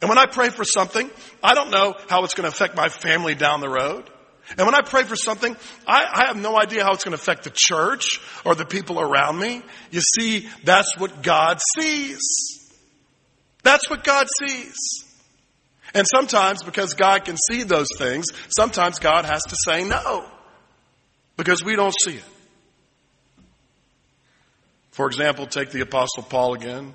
And 0.00 0.08
when 0.08 0.18
I 0.18 0.26
pray 0.26 0.48
for 0.48 0.64
something, 0.64 1.10
I 1.42 1.54
don't 1.54 1.70
know 1.70 1.94
how 2.08 2.24
it's 2.24 2.34
going 2.34 2.50
to 2.50 2.54
affect 2.54 2.76
my 2.76 2.88
family 2.88 3.34
down 3.34 3.60
the 3.60 3.68
road. 3.68 4.08
And 4.56 4.66
when 4.66 4.74
I 4.74 4.80
pray 4.80 5.04
for 5.04 5.14
something, 5.14 5.54
I, 5.86 6.04
I, 6.12 6.26
have 6.26 6.36
no 6.36 6.58
idea 6.58 6.82
how 6.82 6.92
it's 6.92 7.04
going 7.04 7.16
to 7.16 7.22
affect 7.22 7.44
the 7.44 7.52
church 7.54 8.20
or 8.44 8.54
the 8.54 8.64
people 8.64 8.98
around 8.98 9.38
me. 9.38 9.62
You 9.90 10.00
see, 10.00 10.48
that's 10.64 10.98
what 10.98 11.22
God 11.22 11.60
sees. 11.76 12.18
That's 13.62 13.88
what 13.88 14.02
God 14.02 14.26
sees. 14.40 14.74
And 15.94 16.06
sometimes, 16.06 16.62
because 16.62 16.94
God 16.94 17.24
can 17.24 17.36
see 17.36 17.62
those 17.62 17.88
things, 17.96 18.26
sometimes 18.48 18.98
God 18.98 19.24
has 19.24 19.42
to 19.42 19.56
say 19.64 19.84
no. 19.84 20.24
Because 21.36 21.62
we 21.62 21.76
don't 21.76 21.94
see 22.04 22.16
it. 22.16 22.24
For 24.90 25.06
example, 25.06 25.46
take 25.46 25.70
the 25.70 25.80
Apostle 25.80 26.22
Paul 26.22 26.54
again. 26.54 26.94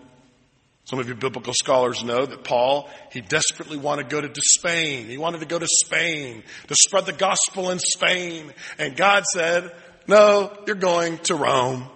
Some 0.86 1.00
of 1.00 1.08
you 1.08 1.15
biblical 1.15 1.54
scholars 1.54 2.04
know 2.04 2.26
that 2.26 2.43
Paul, 2.43 2.88
he 3.12 3.19
desperately 3.19 3.78
wanted 3.78 4.10
to 4.10 4.15
go 4.15 4.21
to 4.21 4.41
Spain. 4.41 5.08
He 5.08 5.17
wanted 5.17 5.39
to 5.39 5.48
go 5.48 5.58
to 5.58 5.67
Spain 5.67 6.43
to 6.67 6.76
spread 6.76 7.08
the 7.08 7.13
gospel 7.13 7.71
in 7.71 7.80
Spain. 7.80 8.54
And 8.78 8.95
God 8.95 9.24
said, 9.26 9.71
no, 10.08 10.56
you're 10.67 10.76
going 10.76 11.17
to 11.19 11.36
Rome. 11.36 11.89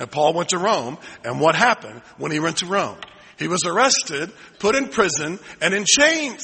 And 0.00 0.10
Paul 0.10 0.34
went 0.34 0.48
to 0.48 0.58
Rome. 0.58 0.98
And 1.24 1.40
what 1.40 1.54
happened 1.54 2.02
when 2.18 2.32
he 2.32 2.40
went 2.40 2.58
to 2.58 2.66
Rome? 2.66 2.98
He 3.38 3.46
was 3.46 3.64
arrested, 3.64 4.32
put 4.58 4.74
in 4.74 4.88
prison, 4.88 5.38
and 5.60 5.72
in 5.72 5.84
chains. 5.86 6.42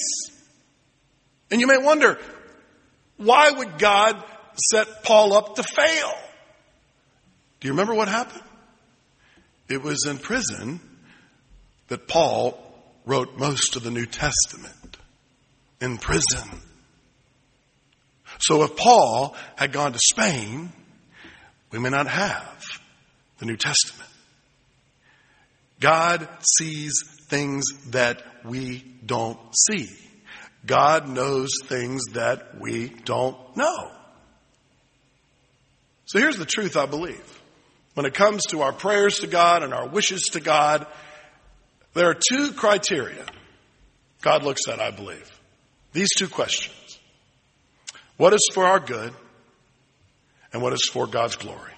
And 1.50 1.60
you 1.60 1.66
may 1.66 1.78
wonder, 1.78 2.18
why 3.16 3.50
would 3.50 3.78
God 3.78 4.22
set 4.70 5.02
Paul 5.02 5.32
up 5.32 5.56
to 5.56 5.64
fail? 5.64 6.12
Do 7.58 7.66
you 7.66 7.72
remember 7.72 7.94
what 7.94 8.06
happened? 8.06 8.44
It 9.68 9.82
was 9.82 10.06
in 10.06 10.18
prison 10.18 10.80
that 11.92 12.08
Paul 12.08 12.58
wrote 13.04 13.36
most 13.36 13.76
of 13.76 13.82
the 13.82 13.90
New 13.90 14.06
Testament 14.06 14.96
in 15.78 15.98
prison. 15.98 16.48
So 18.38 18.62
if 18.62 18.76
Paul 18.76 19.36
had 19.56 19.72
gone 19.72 19.92
to 19.92 19.98
Spain, 19.98 20.72
we 21.70 21.78
may 21.78 21.90
not 21.90 22.06
have 22.06 22.64
the 23.40 23.44
New 23.44 23.58
Testament. 23.58 24.08
God 25.80 26.26
sees 26.58 26.94
things 27.28 27.66
that 27.90 28.22
we 28.42 28.82
don't 29.04 29.38
see. 29.68 29.86
God 30.64 31.10
knows 31.10 31.50
things 31.64 32.00
that 32.14 32.58
we 32.58 32.88
don't 32.88 33.36
know. 33.54 33.90
So 36.06 36.18
here's 36.18 36.38
the 36.38 36.46
truth 36.46 36.74
I 36.74 36.86
believe. 36.86 37.40
When 37.92 38.06
it 38.06 38.14
comes 38.14 38.46
to 38.46 38.62
our 38.62 38.72
prayers 38.72 39.18
to 39.18 39.26
God 39.26 39.62
and 39.62 39.74
our 39.74 39.86
wishes 39.86 40.22
to 40.32 40.40
God, 40.40 40.86
there 41.94 42.08
are 42.08 42.14
two 42.14 42.52
criteria 42.52 43.24
God 44.22 44.44
looks 44.44 44.62
at, 44.68 44.80
I 44.80 44.90
believe. 44.92 45.28
These 45.92 46.10
two 46.16 46.28
questions. 46.28 46.98
What 48.16 48.32
is 48.32 48.48
for 48.54 48.64
our 48.64 48.80
good 48.80 49.12
and 50.52 50.62
what 50.62 50.72
is 50.72 50.88
for 50.90 51.06
God's 51.06 51.36
glory? 51.36 51.72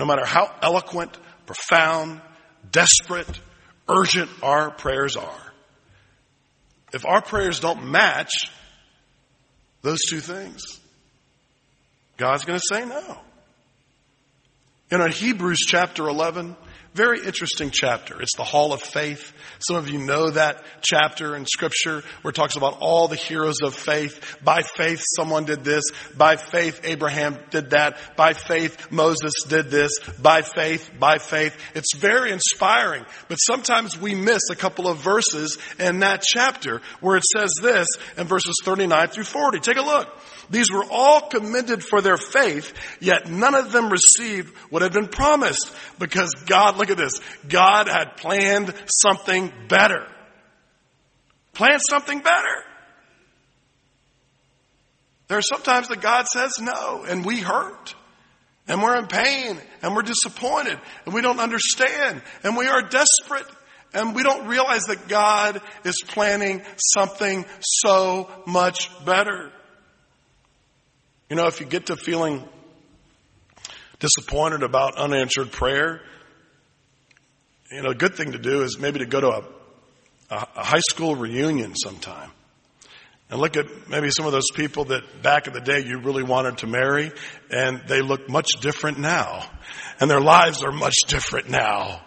No 0.00 0.06
matter 0.06 0.24
how 0.24 0.50
eloquent, 0.62 1.16
profound, 1.46 2.20
desperate, 2.72 3.40
urgent 3.88 4.30
our 4.42 4.70
prayers 4.70 5.16
are, 5.16 5.52
if 6.92 7.04
our 7.04 7.20
prayers 7.20 7.60
don't 7.60 7.90
match 7.90 8.50
those 9.82 10.00
two 10.08 10.20
things, 10.20 10.80
God's 12.16 12.44
going 12.44 12.58
to 12.58 12.64
say 12.66 12.84
no. 12.86 13.18
You 14.90 14.98
know, 14.98 15.04
in 15.04 15.12
Hebrews 15.12 15.58
chapter 15.66 16.08
11, 16.08 16.56
very 16.96 17.20
interesting 17.20 17.70
chapter. 17.70 18.20
It's 18.22 18.34
the 18.36 18.44
Hall 18.44 18.72
of 18.72 18.80
Faith. 18.80 19.34
Some 19.58 19.76
of 19.76 19.88
you 19.90 19.98
know 19.98 20.30
that 20.30 20.64
chapter 20.80 21.36
in 21.36 21.44
scripture 21.44 22.02
where 22.22 22.30
it 22.30 22.34
talks 22.34 22.56
about 22.56 22.78
all 22.80 23.06
the 23.06 23.16
heroes 23.16 23.60
of 23.62 23.74
faith. 23.74 24.38
By 24.42 24.62
faith, 24.62 25.04
someone 25.14 25.44
did 25.44 25.62
this. 25.62 25.84
By 26.16 26.36
faith, 26.36 26.80
Abraham 26.84 27.38
did 27.50 27.70
that. 27.70 27.98
By 28.16 28.32
faith, 28.32 28.90
Moses 28.90 29.34
did 29.46 29.70
this. 29.70 29.98
By 30.18 30.40
faith, 30.40 30.90
by 30.98 31.18
faith. 31.18 31.54
It's 31.74 31.94
very 31.94 32.32
inspiring. 32.32 33.04
But 33.28 33.36
sometimes 33.36 34.00
we 34.00 34.14
miss 34.14 34.48
a 34.50 34.56
couple 34.56 34.88
of 34.88 34.96
verses 34.96 35.58
in 35.78 36.00
that 36.00 36.22
chapter 36.22 36.80
where 37.00 37.18
it 37.18 37.24
says 37.36 37.52
this 37.60 37.88
in 38.16 38.26
verses 38.26 38.54
39 38.64 39.08
through 39.08 39.24
40. 39.24 39.60
Take 39.60 39.76
a 39.76 39.82
look. 39.82 40.08
These 40.50 40.70
were 40.70 40.84
all 40.90 41.28
commended 41.28 41.82
for 41.82 42.00
their 42.00 42.16
faith, 42.16 42.72
yet 43.00 43.30
none 43.30 43.54
of 43.54 43.72
them 43.72 43.90
received 43.90 44.54
what 44.70 44.82
had 44.82 44.92
been 44.92 45.08
promised 45.08 45.70
because 45.98 46.32
God, 46.46 46.76
look 46.76 46.90
at 46.90 46.96
this, 46.96 47.20
God 47.48 47.88
had 47.88 48.16
planned 48.16 48.72
something 48.86 49.52
better. 49.68 50.06
Planned 51.52 51.82
something 51.88 52.20
better. 52.20 52.64
There 55.28 55.38
are 55.38 55.42
sometimes 55.42 55.88
that 55.88 56.00
God 56.00 56.26
says 56.26 56.52
no 56.60 57.04
and 57.04 57.24
we 57.24 57.40
hurt 57.40 57.94
and 58.68 58.82
we're 58.82 58.96
in 58.96 59.06
pain 59.06 59.58
and 59.82 59.94
we're 59.94 60.02
disappointed 60.02 60.78
and 61.04 61.14
we 61.14 61.22
don't 61.22 61.40
understand 61.40 62.22
and 62.44 62.56
we 62.56 62.66
are 62.66 62.82
desperate 62.82 63.46
and 63.92 64.14
we 64.14 64.22
don't 64.22 64.46
realize 64.46 64.82
that 64.84 65.08
God 65.08 65.60
is 65.84 65.96
planning 66.06 66.62
something 66.94 67.44
so 67.60 68.30
much 68.46 68.90
better. 69.04 69.50
You 71.28 71.34
know, 71.34 71.46
if 71.48 71.58
you 71.60 71.66
get 71.66 71.86
to 71.86 71.96
feeling 71.96 72.44
disappointed 73.98 74.62
about 74.62 74.96
unanswered 74.96 75.50
prayer, 75.50 76.00
you 77.72 77.82
know, 77.82 77.90
a 77.90 77.94
good 77.94 78.14
thing 78.14 78.32
to 78.32 78.38
do 78.38 78.62
is 78.62 78.78
maybe 78.78 79.00
to 79.00 79.06
go 79.06 79.20
to 79.20 79.28
a, 79.28 79.44
a, 80.30 80.64
high 80.64 80.82
school 80.90 81.16
reunion 81.16 81.74
sometime. 81.74 82.30
And 83.28 83.40
look 83.40 83.56
at 83.56 83.66
maybe 83.88 84.10
some 84.10 84.26
of 84.26 84.30
those 84.30 84.52
people 84.54 84.84
that 84.84 85.20
back 85.20 85.48
in 85.48 85.52
the 85.52 85.60
day 85.60 85.80
you 85.80 85.98
really 85.98 86.22
wanted 86.22 86.58
to 86.58 86.68
marry 86.68 87.10
and 87.50 87.82
they 87.88 88.02
look 88.02 88.28
much 88.28 88.46
different 88.60 88.98
now. 88.98 89.50
And 89.98 90.08
their 90.08 90.20
lives 90.20 90.62
are 90.62 90.70
much 90.70 90.94
different 91.08 91.50
now. 91.50 92.02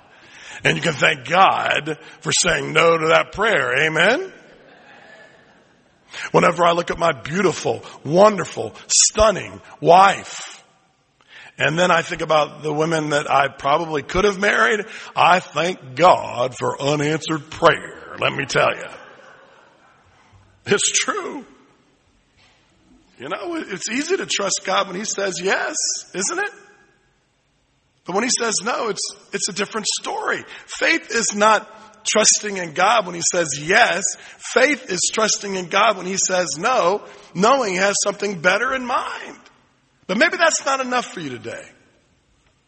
And 0.63 0.77
you 0.77 0.81
can 0.81 0.93
thank 0.93 1.27
God 1.27 1.97
for 2.21 2.31
saying 2.31 2.71
no 2.71 2.97
to 2.97 3.07
that 3.07 3.33
prayer. 3.33 3.85
Amen? 3.85 4.31
Whenever 6.31 6.65
I 6.65 6.71
look 6.71 6.91
at 6.91 6.97
my 6.97 7.11
beautiful, 7.11 7.83
wonderful, 8.03 8.73
stunning 8.87 9.61
wife, 9.81 10.63
and 11.57 11.77
then 11.77 11.91
I 11.91 12.01
think 12.01 12.21
about 12.21 12.63
the 12.63 12.71
women 12.71 13.09
that 13.09 13.29
I 13.29 13.49
probably 13.49 14.01
could 14.01 14.23
have 14.23 14.39
married, 14.39 14.85
I 15.15 15.41
thank 15.41 15.95
God 15.95 16.55
for 16.57 16.81
unanswered 16.81 17.49
prayer. 17.49 18.15
Let 18.17 18.33
me 18.33 18.45
tell 18.45 18.73
you. 18.73 18.87
It's 20.65 20.89
true. 20.91 21.45
You 23.17 23.27
know, 23.27 23.55
it's 23.55 23.89
easy 23.89 24.15
to 24.15 24.25
trust 24.25 24.61
God 24.63 24.87
when 24.87 24.95
He 24.95 25.03
says 25.03 25.41
yes, 25.41 25.75
isn't 26.15 26.39
it? 26.39 26.51
But 28.05 28.15
when 28.15 28.23
He 28.23 28.29
says 28.29 28.55
no, 28.63 28.87
it's, 28.87 29.13
it's 29.33 29.49
a 29.49 29.53
different 29.53 29.87
story. 29.99 30.45
Faith 30.65 31.11
is 31.11 31.35
not 31.35 31.69
trusting 32.05 32.57
in 32.57 32.73
God 32.73 33.05
when 33.05 33.15
He 33.15 33.21
says 33.31 33.59
yes. 33.59 34.03
Faith 34.37 34.91
is 34.91 35.01
trusting 35.13 35.55
in 35.55 35.67
God 35.67 35.97
when 35.97 36.05
He 36.05 36.17
says 36.17 36.57
no, 36.57 37.03
knowing 37.33 37.73
He 37.73 37.79
has 37.79 37.95
something 38.03 38.41
better 38.41 38.73
in 38.73 38.85
mind. 38.85 39.37
But 40.07 40.17
maybe 40.17 40.37
that's 40.37 40.65
not 40.65 40.79
enough 40.79 41.05
for 41.05 41.19
you 41.19 41.29
today. 41.29 41.63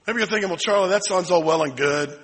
Maybe 0.05 0.19
you're 0.19 0.27
thinking, 0.27 0.49
well, 0.49 0.57
Charley, 0.57 0.89
that 0.89 1.05
sounds 1.05 1.31
all 1.31 1.43
well 1.43 1.63
and 1.63 1.75
good. 1.75 2.17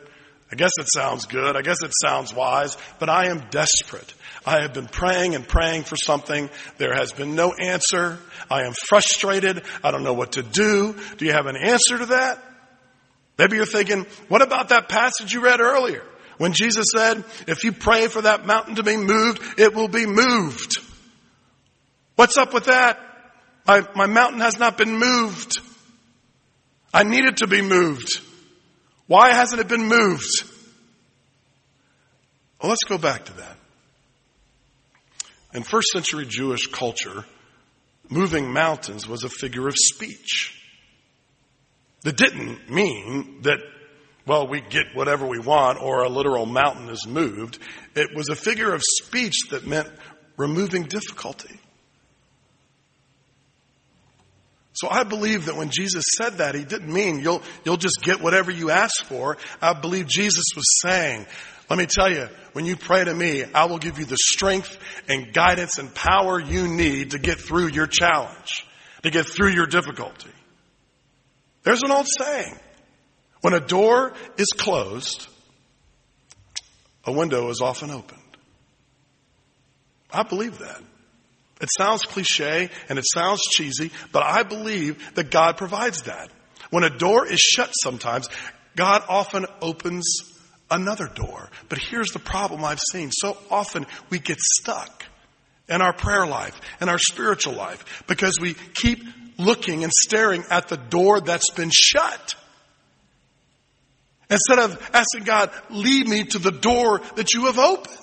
I 0.51 0.55
guess 0.55 0.71
it 0.79 0.87
sounds 0.93 1.25
good. 1.25 1.55
I 1.57 1.61
guess 1.61 1.83
it 1.83 1.91
sounds 2.01 2.33
wise, 2.33 2.77
but 2.99 3.09
I 3.09 3.27
am 3.27 3.49
desperate. 3.49 4.13
I 4.45 4.61
have 4.61 4.73
been 4.73 4.87
praying 4.87 5.35
and 5.35 5.45
praying 5.45 5.83
for 5.83 5.97
something. 5.97 6.49
There 6.77 6.93
has 6.93 7.11
been 7.11 7.35
no 7.35 7.53
answer. 7.53 8.17
I 8.49 8.63
am 8.63 8.73
frustrated. 8.73 9.63
I 9.83 9.91
don't 9.91 10.03
know 10.03 10.13
what 10.13 10.33
to 10.33 10.43
do. 10.43 10.95
Do 11.17 11.25
you 11.25 11.33
have 11.33 11.47
an 11.47 11.57
answer 11.57 11.97
to 11.97 12.05
that? 12.07 12.41
Maybe 13.37 13.57
you're 13.57 13.65
thinking, 13.65 14.05
what 14.29 14.41
about 14.41 14.69
that 14.69 14.87
passage 14.87 15.33
you 15.33 15.41
read 15.41 15.59
earlier? 15.59 16.03
When 16.37 16.53
Jesus 16.53 16.85
said, 16.95 17.23
if 17.47 17.63
you 17.63 17.71
pray 17.71 18.07
for 18.07 18.21
that 18.21 18.45
mountain 18.45 18.75
to 18.75 18.83
be 18.83 18.95
moved, 18.97 19.41
it 19.59 19.73
will 19.73 19.87
be 19.87 20.05
moved. 20.05 20.77
What's 22.15 22.37
up 22.37 22.53
with 22.53 22.65
that? 22.65 22.99
My, 23.65 23.87
my 23.95 24.05
mountain 24.05 24.41
has 24.41 24.57
not 24.57 24.77
been 24.77 24.97
moved. 24.97 25.59
I 26.93 27.03
need 27.03 27.25
it 27.25 27.37
to 27.37 27.47
be 27.47 27.61
moved. 27.61 28.21
Why 29.07 29.33
hasn't 29.33 29.61
it 29.61 29.67
been 29.67 29.87
moved? 29.87 30.43
Well, 32.61 32.69
let's 32.69 32.83
go 32.83 32.97
back 32.97 33.25
to 33.25 33.33
that. 33.33 33.57
In 35.53 35.63
first 35.63 35.89
century 35.93 36.25
Jewish 36.27 36.67
culture, 36.67 37.25
moving 38.09 38.51
mountains 38.51 39.07
was 39.07 39.23
a 39.23 39.29
figure 39.29 39.67
of 39.67 39.75
speech. 39.75 40.53
That 42.03 42.15
didn't 42.15 42.69
mean 42.69 43.41
that, 43.43 43.59
well, 44.27 44.47
we 44.47 44.61
get 44.61 44.87
whatever 44.93 45.25
we 45.25 45.39
want 45.39 45.81
or 45.81 46.03
a 46.03 46.09
literal 46.09 46.45
mountain 46.45 46.89
is 46.89 47.07
moved. 47.07 47.59
It 47.95 48.15
was 48.15 48.27
a 48.29 48.35
figure 48.35 48.73
of 48.73 48.81
speech 48.83 49.49
that 49.51 49.65
meant 49.65 49.89
removing 50.35 50.83
difficulty. 50.83 51.59
So 54.73 54.87
I 54.91 55.03
believe 55.03 55.45
that 55.45 55.55
when 55.55 55.71
Jesus 55.71 56.03
said 56.17 56.37
that, 56.37 56.53
he 56.53 56.63
didn't 56.63 56.93
mean 56.93 57.19
you'll, 57.19 57.41
you'll 57.65 57.77
just 57.77 57.99
get 58.03 58.21
whatever 58.21 58.51
you 58.51 58.69
ask 58.69 59.05
for. 59.05 59.37
I 59.59 59.73
believe 59.73 60.07
Jesus 60.07 60.43
was 60.55 60.65
saying, 60.83 61.25
let 61.69 61.79
me 61.79 61.87
tell 61.87 62.11
you, 62.11 62.27
when 62.53 62.65
you 62.65 62.75
pray 62.75 63.03
to 63.03 63.13
me, 63.13 63.43
I 63.43 63.65
will 63.65 63.79
give 63.79 63.97
you 63.97 64.05
the 64.05 64.17
strength 64.17 64.77
and 65.07 65.33
guidance 65.33 65.79
and 65.79 65.93
power 65.93 66.39
you 66.39 66.67
need 66.67 67.11
to 67.11 67.19
get 67.19 67.39
through 67.39 67.69
your 67.69 67.87
challenge, 67.87 68.67
to 69.03 69.09
get 69.09 69.25
through 69.25 69.51
your 69.51 69.65
difficulty. 69.65 70.29
There's 71.63 71.81
an 71.81 71.91
old 71.91 72.07
saying. 72.07 72.57
When 73.41 73.53
a 73.53 73.59
door 73.59 74.13
is 74.37 74.47
closed, 74.47 75.27
a 77.05 77.11
window 77.11 77.49
is 77.49 77.61
often 77.61 77.91
opened. 77.91 78.21
I 80.11 80.23
believe 80.23 80.59
that. 80.59 80.81
It 81.59 81.69
sounds 81.75 82.03
cliche 82.03 82.69
and 82.87 82.99
it 82.99 83.05
sounds 83.13 83.41
cheesy, 83.41 83.91
but 84.11 84.23
I 84.23 84.43
believe 84.43 85.15
that 85.15 85.31
God 85.31 85.57
provides 85.57 86.03
that. 86.03 86.29
When 86.69 86.83
a 86.83 86.89
door 86.89 87.25
is 87.25 87.39
shut 87.39 87.71
sometimes, 87.81 88.29
God 88.75 89.03
often 89.07 89.45
opens 89.61 90.05
another 90.69 91.07
door. 91.07 91.49
But 91.69 91.79
here's 91.79 92.11
the 92.11 92.19
problem 92.19 92.63
I've 92.63 92.81
seen. 92.91 93.09
So 93.11 93.37
often 93.49 93.85
we 94.09 94.19
get 94.19 94.37
stuck 94.39 95.05
in 95.67 95.81
our 95.81 95.93
prayer 95.93 96.27
life 96.27 96.59
and 96.79 96.89
our 96.89 96.99
spiritual 96.99 97.53
life 97.53 98.03
because 98.07 98.39
we 98.39 98.55
keep 98.75 98.99
looking 99.37 99.83
and 99.83 99.91
staring 99.91 100.43
at 100.49 100.67
the 100.67 100.77
door 100.77 101.21
that's 101.21 101.51
been 101.51 101.71
shut. 101.71 102.35
Instead 104.29 104.59
of 104.59 104.89
asking 104.93 105.23
God, 105.23 105.51
lead 105.69 106.07
me 106.07 106.23
to 106.25 106.39
the 106.39 106.51
door 106.51 106.99
that 107.15 107.33
you 107.33 107.45
have 107.45 107.57
opened. 107.57 107.97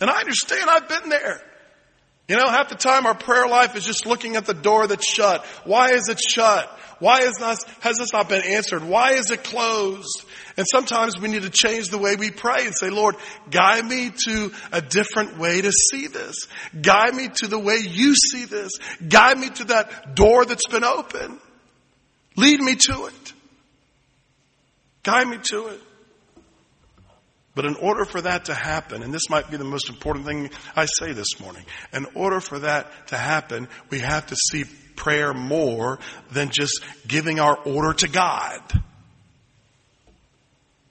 And 0.00 0.10
I 0.10 0.20
understand 0.20 0.68
I've 0.68 0.88
been 0.88 1.08
there. 1.08 1.40
You 2.28 2.36
know, 2.36 2.48
half 2.48 2.70
the 2.70 2.74
time 2.74 3.06
our 3.06 3.14
prayer 3.14 3.46
life 3.46 3.76
is 3.76 3.84
just 3.84 4.06
looking 4.06 4.36
at 4.36 4.46
the 4.46 4.54
door 4.54 4.86
that's 4.86 5.06
shut. 5.06 5.44
Why 5.64 5.92
is 5.92 6.08
it 6.08 6.18
shut? 6.18 6.70
Why 6.98 7.20
is 7.20 7.38
not, 7.38 7.62
has 7.80 7.98
this 7.98 8.12
not 8.12 8.30
been 8.30 8.42
answered? 8.42 8.82
Why 8.82 9.12
is 9.12 9.30
it 9.30 9.44
closed? 9.44 10.24
And 10.56 10.66
sometimes 10.70 11.20
we 11.20 11.28
need 11.28 11.42
to 11.42 11.50
change 11.50 11.88
the 11.88 11.98
way 11.98 12.16
we 12.16 12.30
pray 12.30 12.64
and 12.64 12.74
say, 12.74 12.88
Lord, 12.88 13.16
guide 13.50 13.84
me 13.84 14.10
to 14.26 14.52
a 14.72 14.80
different 14.80 15.38
way 15.38 15.60
to 15.60 15.70
see 15.70 16.06
this. 16.06 16.46
Guide 16.80 17.14
me 17.14 17.28
to 17.28 17.46
the 17.46 17.58
way 17.58 17.78
you 17.78 18.14
see 18.14 18.46
this. 18.46 18.72
Guide 19.06 19.38
me 19.38 19.50
to 19.50 19.64
that 19.64 20.14
door 20.14 20.46
that's 20.46 20.68
been 20.68 20.84
open. 20.84 21.38
Lead 22.36 22.60
me 22.60 22.76
to 22.76 23.06
it. 23.06 23.33
Guide 25.04 25.28
me 25.28 25.38
to 25.50 25.68
it. 25.68 25.80
But 27.54 27.66
in 27.66 27.76
order 27.76 28.04
for 28.04 28.20
that 28.20 28.46
to 28.46 28.54
happen, 28.54 29.02
and 29.04 29.14
this 29.14 29.30
might 29.30 29.48
be 29.48 29.56
the 29.56 29.64
most 29.64 29.88
important 29.88 30.26
thing 30.26 30.50
I 30.74 30.86
say 30.86 31.12
this 31.12 31.38
morning, 31.38 31.64
in 31.92 32.06
order 32.14 32.40
for 32.40 32.58
that 32.58 32.90
to 33.08 33.16
happen, 33.16 33.68
we 33.90 34.00
have 34.00 34.26
to 34.26 34.36
see 34.36 34.64
prayer 34.96 35.32
more 35.32 36.00
than 36.32 36.50
just 36.50 36.80
giving 37.06 37.38
our 37.38 37.56
order 37.56 37.92
to 37.92 38.08
God. 38.08 38.60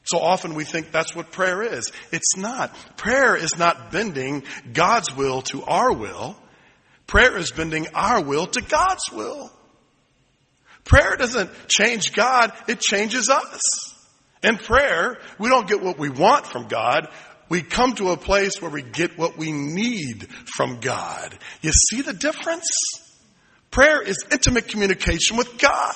So 0.06 0.20
often 0.20 0.54
we 0.54 0.64
think 0.64 0.92
that's 0.92 1.16
what 1.16 1.32
prayer 1.32 1.62
is. 1.62 1.92
It's 2.12 2.38
not. 2.38 2.74
Prayer 2.98 3.36
is 3.36 3.58
not 3.58 3.92
bending 3.92 4.44
God's 4.72 5.16
will 5.16 5.42
to 5.44 5.64
our 5.64 5.92
will. 5.92 6.38
Prayer 7.08 7.38
is 7.38 7.52
bending 7.52 7.88
our 7.94 8.22
will 8.22 8.48
to 8.48 8.62
God's 8.62 9.12
will. 9.12 9.52
Prayer 10.86 11.16
doesn't 11.16 11.50
change 11.68 12.14
God, 12.14 12.54
it 12.68 12.80
changes 12.80 13.30
us. 13.30 13.93
In 14.44 14.58
prayer, 14.58 15.18
we 15.40 15.50
don't 15.50 15.68
get 15.68 15.82
what 15.82 15.98
we 15.98 16.10
want 16.10 16.46
from 16.46 16.68
God. 16.68 17.08
We 17.50 17.62
come 17.62 17.96
to 17.96 18.10
a 18.10 18.18
place 18.18 18.62
where 18.62 18.72
we 18.72 18.82
get 18.82 19.18
what 19.18 19.38
we 19.38 19.52
need 19.52 20.28
from 20.56 20.80
God. 20.80 21.38
You 21.62 21.72
see 21.72 22.02
the 22.02 22.14
difference? 22.14 22.70
Prayer 23.72 24.02
is 24.02 24.18
intimate 24.32 24.68
communication 24.68 25.38
with 25.38 25.58
God. 25.58 25.96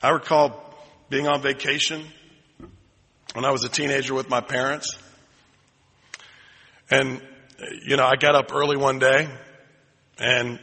I 0.00 0.10
recall 0.10 0.74
being 1.10 1.26
on 1.26 1.42
vacation 1.42 2.04
when 3.34 3.44
I 3.44 3.50
was 3.50 3.64
a 3.64 3.68
teenager 3.68 4.14
with 4.14 4.28
my 4.28 4.40
parents. 4.40 4.96
And, 6.90 7.20
you 7.84 7.96
know, 7.96 8.06
I 8.06 8.16
got 8.16 8.34
up 8.34 8.54
early 8.54 8.76
one 8.76 8.98
day 8.98 9.28
and 10.18 10.60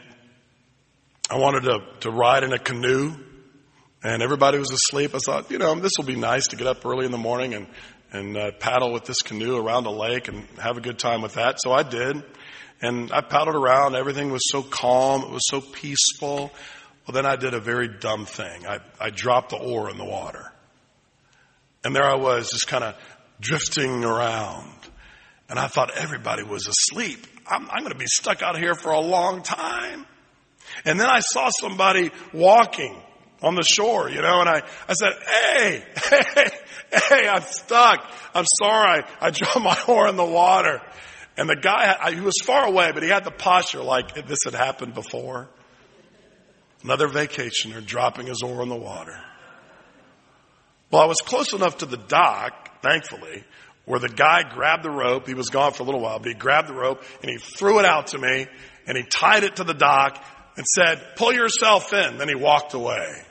I 1.30 1.36
wanted 1.36 1.64
to, 1.64 1.80
to 2.00 2.10
ride 2.10 2.44
in 2.44 2.52
a 2.52 2.58
canoe 2.58 3.14
and 4.06 4.22
everybody 4.22 4.56
was 4.56 4.70
asleep. 4.70 5.16
I 5.16 5.18
thought, 5.18 5.50
you 5.50 5.58
know, 5.58 5.74
this 5.74 5.90
will 5.98 6.04
be 6.04 6.14
nice 6.14 6.46
to 6.48 6.56
get 6.56 6.68
up 6.68 6.86
early 6.86 7.06
in 7.06 7.10
the 7.10 7.18
morning 7.18 7.54
and, 7.54 7.66
and 8.12 8.36
uh, 8.36 8.52
paddle 8.52 8.92
with 8.92 9.04
this 9.04 9.20
canoe 9.20 9.56
around 9.56 9.82
the 9.82 9.90
lake 9.90 10.28
and 10.28 10.46
have 10.60 10.76
a 10.76 10.80
good 10.80 10.96
time 10.96 11.22
with 11.22 11.34
that. 11.34 11.56
So 11.58 11.72
I 11.72 11.82
did. 11.82 12.22
And 12.80 13.10
I 13.10 13.20
paddled 13.20 13.56
around. 13.56 13.96
Everything 13.96 14.30
was 14.30 14.42
so 14.48 14.62
calm. 14.62 15.22
It 15.22 15.30
was 15.30 15.42
so 15.50 15.60
peaceful. 15.60 16.52
Well, 17.06 17.14
then 17.14 17.26
I 17.26 17.34
did 17.34 17.52
a 17.52 17.58
very 17.58 17.88
dumb 17.88 18.26
thing. 18.26 18.64
I, 18.64 18.78
I 19.00 19.10
dropped 19.10 19.50
the 19.50 19.56
oar 19.56 19.90
in 19.90 19.98
the 19.98 20.04
water. 20.04 20.52
And 21.82 21.94
there 21.94 22.04
I 22.04 22.14
was 22.14 22.50
just 22.50 22.68
kind 22.68 22.84
of 22.84 22.94
drifting 23.40 24.04
around. 24.04 24.72
And 25.48 25.58
I 25.58 25.66
thought 25.66 25.96
everybody 25.96 26.44
was 26.44 26.68
asleep. 26.68 27.26
I'm, 27.44 27.68
I'm 27.68 27.80
going 27.80 27.92
to 27.92 27.98
be 27.98 28.06
stuck 28.06 28.40
out 28.40 28.56
here 28.56 28.76
for 28.76 28.92
a 28.92 29.00
long 29.00 29.42
time. 29.42 30.06
And 30.84 31.00
then 31.00 31.08
I 31.08 31.18
saw 31.18 31.50
somebody 31.60 32.12
walking 32.32 33.02
on 33.42 33.54
the 33.54 33.62
shore, 33.62 34.08
you 34.08 34.22
know, 34.22 34.40
and 34.40 34.48
I, 34.48 34.62
I 34.88 34.94
said, 34.94 35.12
hey, 35.24 35.84
hey, 36.34 36.50
hey, 37.08 37.28
I'm 37.28 37.42
stuck. 37.42 38.10
I'm 38.34 38.46
sorry. 38.58 39.04
I, 39.20 39.30
dropped 39.30 39.60
my 39.60 39.78
oar 39.88 40.08
in 40.08 40.16
the 40.16 40.24
water. 40.24 40.80
And 41.36 41.48
the 41.48 41.56
guy, 41.56 41.96
I, 42.00 42.12
he 42.12 42.20
was 42.20 42.34
far 42.42 42.66
away, 42.66 42.92
but 42.92 43.02
he 43.02 43.08
had 43.10 43.24
the 43.24 43.30
posture 43.30 43.82
like 43.82 44.14
this 44.14 44.38
had 44.44 44.54
happened 44.54 44.94
before. 44.94 45.48
Another 46.82 47.08
vacationer 47.08 47.84
dropping 47.84 48.26
his 48.26 48.42
oar 48.42 48.62
in 48.62 48.68
the 48.68 48.76
water. 48.76 49.18
Well, 50.90 51.02
I 51.02 51.06
was 51.06 51.18
close 51.18 51.52
enough 51.52 51.78
to 51.78 51.86
the 51.86 51.96
dock, 51.96 52.80
thankfully, 52.80 53.44
where 53.84 53.98
the 53.98 54.08
guy 54.08 54.42
grabbed 54.48 54.84
the 54.84 54.90
rope. 54.90 55.26
He 55.26 55.34
was 55.34 55.48
gone 55.48 55.72
for 55.72 55.82
a 55.82 55.86
little 55.86 56.00
while, 56.00 56.18
but 56.18 56.28
he 56.28 56.34
grabbed 56.34 56.68
the 56.68 56.74
rope 56.74 57.02
and 57.22 57.30
he 57.30 57.38
threw 57.38 57.80
it 57.80 57.84
out 57.84 58.08
to 58.08 58.18
me 58.18 58.46
and 58.86 58.96
he 58.96 59.02
tied 59.02 59.42
it 59.42 59.56
to 59.56 59.64
the 59.64 59.74
dock 59.74 60.24
and 60.56 60.64
said, 60.64 61.16
pull 61.16 61.32
yourself 61.32 61.92
in. 61.92 62.18
Then 62.18 62.28
he 62.28 62.34
walked 62.34 62.72
away. 62.72 63.25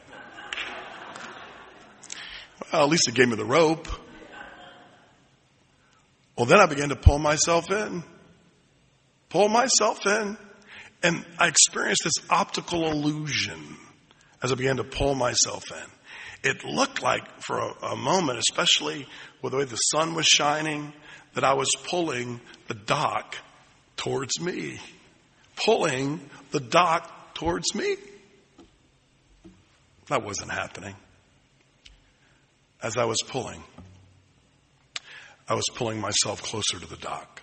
Well, 2.72 2.84
at 2.84 2.90
least 2.90 3.04
he 3.08 3.12
gave 3.14 3.30
me 3.30 3.36
the 3.36 3.46
rope. 3.46 3.88
Well, 6.38 6.46
then 6.46 6.60
I 6.60 6.66
began 6.66 6.90
to 6.90 6.96
pull 6.96 7.20
myself 7.20 7.72
in. 7.72 8.04
Pull 9.30 9.48
myself 9.50 10.06
in. 10.06 10.38
And 11.04 11.26
I 11.38 11.48
experienced 11.48 12.04
this 12.04 12.16
optical 12.30 12.90
illusion 12.90 13.78
as 14.42 14.52
I 14.52 14.56
began 14.56 14.78
to 14.78 14.84
pull 14.84 15.16
myself 15.16 15.64
in. 15.72 16.50
It 16.50 16.64
looked 16.64 17.02
like 17.02 17.24
for 17.42 17.58
a, 17.58 17.86
a 17.94 17.96
moment, 17.96 18.40
especially 18.40 19.08
with 19.42 19.52
the 19.52 19.60
way 19.60 19.66
the 19.66 19.76
sun 19.76 20.14
was 20.14 20.26
shining, 20.26 20.94
that 21.34 21.44
I 21.44 21.54
was 21.54 21.70
pulling 21.88 22.40
the 22.68 22.74
dock 22.74 23.36
towards 23.98 24.40
me. 24.40 24.80
Pulling 25.56 26.30
the 26.52 26.60
dock 26.60 27.34
towards 27.36 27.74
me. 27.76 27.96
That 30.08 30.24
wasn't 30.24 30.52
happening. 30.52 30.96
As 32.86 32.98
I 32.98 33.06
was 33.06 33.18
pulling, 33.28 33.64
I 35.50 35.56
was 35.56 35.66
pulling 35.74 36.00
myself 36.00 36.44
closer 36.44 36.80
to 36.80 36.86
the 36.86 36.98
dock. 36.98 37.42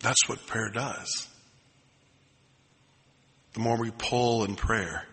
That's 0.00 0.28
what 0.28 0.44
prayer 0.44 0.68
does. 0.68 1.28
The 3.52 3.60
more 3.60 3.78
we 3.78 3.92
pull 3.92 4.42
in 4.44 4.56
prayer, 4.56 5.06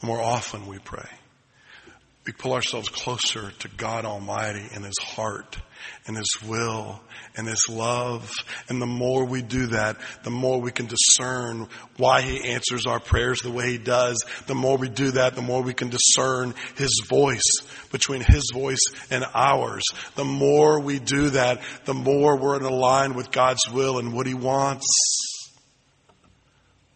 the 0.00 0.06
more 0.06 0.22
often 0.22 0.68
we 0.68 0.78
pray 0.78 1.08
we 2.30 2.32
pull 2.32 2.52
ourselves 2.52 2.88
closer 2.88 3.50
to 3.50 3.68
God 3.68 4.04
Almighty 4.04 4.64
and 4.72 4.84
His 4.84 4.98
heart 5.02 5.58
and 6.06 6.16
His 6.16 6.36
will 6.46 7.00
and 7.36 7.46
His 7.46 7.66
love. 7.68 8.30
And 8.68 8.80
the 8.80 8.86
more 8.86 9.24
we 9.24 9.42
do 9.42 9.68
that, 9.68 9.96
the 10.24 10.30
more 10.30 10.60
we 10.60 10.72
can 10.72 10.86
discern 10.86 11.68
why 11.96 12.22
He 12.22 12.50
answers 12.50 12.86
our 12.86 13.00
prayers 13.00 13.40
the 13.42 13.50
way 13.50 13.72
He 13.72 13.78
does. 13.78 14.22
The 14.46 14.54
more 14.54 14.76
we 14.76 14.88
do 14.88 15.12
that, 15.12 15.34
the 15.34 15.42
more 15.42 15.62
we 15.62 15.74
can 15.74 15.90
discern 15.90 16.54
His 16.76 17.02
voice 17.08 17.60
between 17.92 18.22
His 18.22 18.50
voice 18.52 18.84
and 19.10 19.24
ours. 19.34 19.84
The 20.14 20.24
more 20.24 20.80
we 20.80 20.98
do 20.98 21.30
that, 21.30 21.60
the 21.84 21.94
more 21.94 22.36
we're 22.36 22.56
in 22.56 22.70
line 22.70 23.14
with 23.14 23.30
God's 23.30 23.68
will 23.70 23.98
and 23.98 24.12
what 24.12 24.26
He 24.26 24.34
wants. 24.34 24.86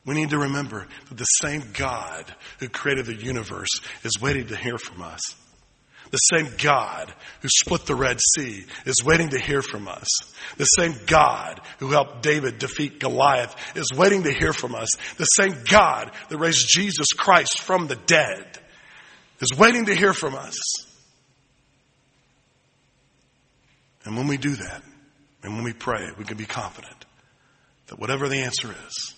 We 0.07 0.15
need 0.15 0.31
to 0.31 0.39
remember 0.39 0.87
that 1.09 1.17
the 1.17 1.25
same 1.25 1.63
God 1.73 2.27
who 2.59 2.69
created 2.69 3.07
the 3.07 3.15
universe 3.15 3.81
is 4.03 4.21
waiting 4.21 4.49
to 4.49 4.57
hear 4.57 4.77
from 4.77 5.03
us. 5.03 5.21
The 6.15 6.19
same 6.19 6.49
God 6.59 7.13
who 7.43 7.49
split 7.49 7.87
the 7.87 7.97
Red 7.97 8.21
Sea 8.21 8.65
is 8.87 9.03
waiting 9.05 9.31
to 9.31 9.41
hear 9.41 9.63
from 9.63 9.89
us. 9.89 10.07
The 10.57 10.65
same 10.65 10.95
God 11.07 11.61
who 11.81 11.89
helped 11.89 12.23
David 12.23 12.61
defeat 12.61 13.01
Goliath 13.01 13.57
is 13.75 13.91
waiting 13.97 14.23
to 14.23 14.33
hear 14.33 14.53
from 14.53 14.77
us. 14.77 14.91
The 15.17 15.25
same 15.25 15.57
God 15.69 16.13
that 16.29 16.39
raised 16.39 16.69
Jesus 16.69 17.09
Christ 17.09 17.61
from 17.61 17.89
the 17.89 17.97
dead 17.97 18.47
is 19.41 19.59
waiting 19.59 19.87
to 19.87 19.95
hear 19.97 20.13
from 20.13 20.37
us. 20.37 20.57
And 24.05 24.17
when 24.17 24.29
we 24.29 24.37
do 24.37 24.55
that, 24.55 24.85
and 25.43 25.57
when 25.57 25.65
we 25.65 25.73
pray, 25.73 26.11
we 26.17 26.25
can 26.25 26.37
be 26.37 26.47
confident 26.47 27.07
that 27.89 27.99
whatever 27.99 28.29
the 28.29 28.39
answer 28.39 28.73
is, 28.87 29.15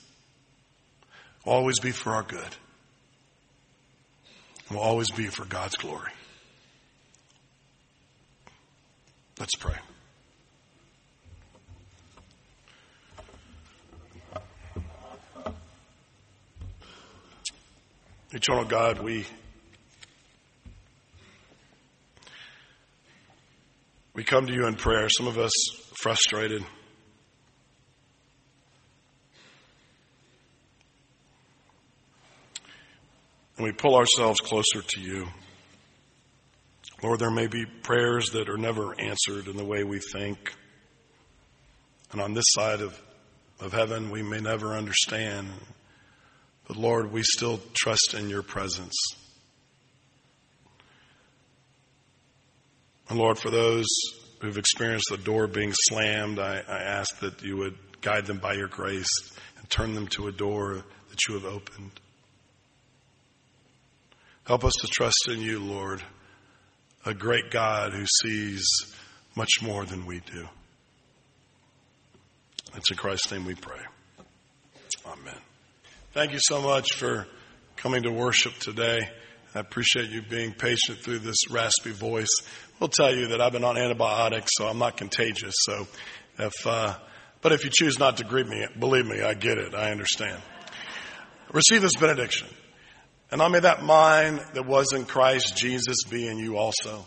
will 1.45 1.53
always 1.53 1.79
be 1.79 1.91
for 1.91 2.13
our 2.13 2.23
good. 2.23 2.57
Will 4.71 4.79
always 4.79 5.11
be 5.11 5.27
for 5.27 5.45
God's 5.45 5.77
glory. 5.77 6.13
Let's 9.47 9.55
pray. 9.61 9.77
Eternal 18.33 18.65
God, 18.65 18.99
we 18.99 19.25
we 24.15 24.25
come 24.25 24.49
to 24.49 24.53
you 24.53 24.67
in 24.67 24.75
prayer. 24.75 25.09
Some 25.17 25.29
of 25.29 25.39
us 25.39 25.53
frustrated. 26.01 26.65
and 33.57 33.65
we 33.65 33.71
pull 33.71 33.95
ourselves 33.95 34.41
closer 34.41 34.83
to 34.83 35.01
you. 35.01 35.29
Lord, 37.03 37.21
there 37.21 37.31
may 37.31 37.47
be 37.47 37.67
prayers 37.67 38.31
that 38.31 38.49
are 38.49 38.57
never 38.57 38.99
answered 38.99 39.49
in 39.49 39.57
the 39.57 39.65
way 39.65 39.85
we 39.85 40.01
think. 40.13 40.55
And 42.13 42.21
on 42.21 42.33
this 42.33 42.47
side 42.49 42.81
of, 42.81 43.01
of 43.61 43.73
heaven, 43.73 44.11
we 44.11 44.23
may 44.23 44.41
never 44.41 44.75
understand. 44.75 45.49
But 46.67 46.77
Lord, 46.77 47.13
we 47.13 47.23
still 47.23 47.61
trust 47.75 48.15
in 48.15 48.31
your 48.31 48.43
presence. 48.43 48.97
And 53.09 53.19
Lord, 53.19 53.39
for 53.39 53.51
those 53.51 53.87
who've 54.41 54.59
experienced 54.59 55.09
the 55.11 55.19
door 55.19 55.47
being 55.47 55.73
slammed, 55.89 56.39
I, 56.39 56.63
I 56.67 56.83
ask 56.83 57.21
that 57.21 57.43
you 57.43 57.57
would 57.59 57.77
guide 58.01 58.27
them 58.27 58.39
by 58.39 58.55
your 58.55 58.69
grace 58.69 59.07
and 59.59 59.69
turn 59.69 59.95
them 59.95 60.09
to 60.09 60.29
a 60.29 60.33
door 60.33 60.83
that 61.11 61.19
you 61.29 61.35
have 61.35 61.45
opened. 61.45 62.01
Help 64.45 64.65
us 64.65 64.75
to 64.81 64.87
trust 64.87 65.29
in 65.29 65.41
you, 65.41 65.61
Lord, 65.61 66.03
a 67.07 67.15
great 67.15 67.51
God 67.51 67.93
who 67.93 68.05
sees 68.23 68.67
much 69.37 69.63
more 69.63 69.85
than 69.85 70.07
we 70.07 70.21
do. 70.21 70.47
It's 72.75 72.91
in 72.91 72.97
Christ's 72.97 73.31
name 73.31 73.47
we 73.47 73.55
pray. 73.55 73.81
Amen. 75.07 75.39
Thank 76.13 76.33
you 76.33 76.41
so 76.43 76.61
much 76.61 76.95
for 76.95 77.27
coming 77.77 78.03
to 78.03 78.11
worship 78.11 78.55
today. 78.55 79.09
I 79.55 79.61
appreciate 79.61 80.11
you 80.11 80.21
being 80.21 80.53
patient 80.53 80.99
through 80.99 81.21
this 81.21 81.49
raspy 81.49 81.93
voice. 81.93 82.35
We'll 82.81 82.89
tell 82.89 83.15
you 83.15 83.29
that 83.29 83.41
I've 83.41 83.53
been 83.53 83.65
on 83.65 83.79
antibiotics, 83.79 84.51
so 84.57 84.67
I'm 84.67 84.79
not 84.79 84.97
contagious. 84.97 85.55
So 85.61 85.87
if, 86.39 86.67
uh, 86.67 86.99
but 87.41 87.53
if 87.53 87.65
you 87.65 87.71
choose 87.73 87.99
not 87.99 88.17
to 88.17 88.25
greet 88.25 88.49
me, 88.49 88.67
believe 88.79 89.07
me, 89.07 89.23
I 89.23 89.35
get 89.35 89.59
it. 89.59 89.75
I 89.75 89.93
understand. 89.93 90.43
Receive 91.53 91.83
this 91.83 91.97
benediction. 91.99 92.49
And 93.39 93.53
may 93.53 93.61
that 93.61 93.83
mind 93.83 94.41
that 94.55 94.65
was 94.65 94.95
in 94.95 95.05
Christ 95.05 95.59
Jesus 95.59 96.05
be 96.09 96.27
in 96.27 96.39
you 96.39 96.57
also. 96.57 97.07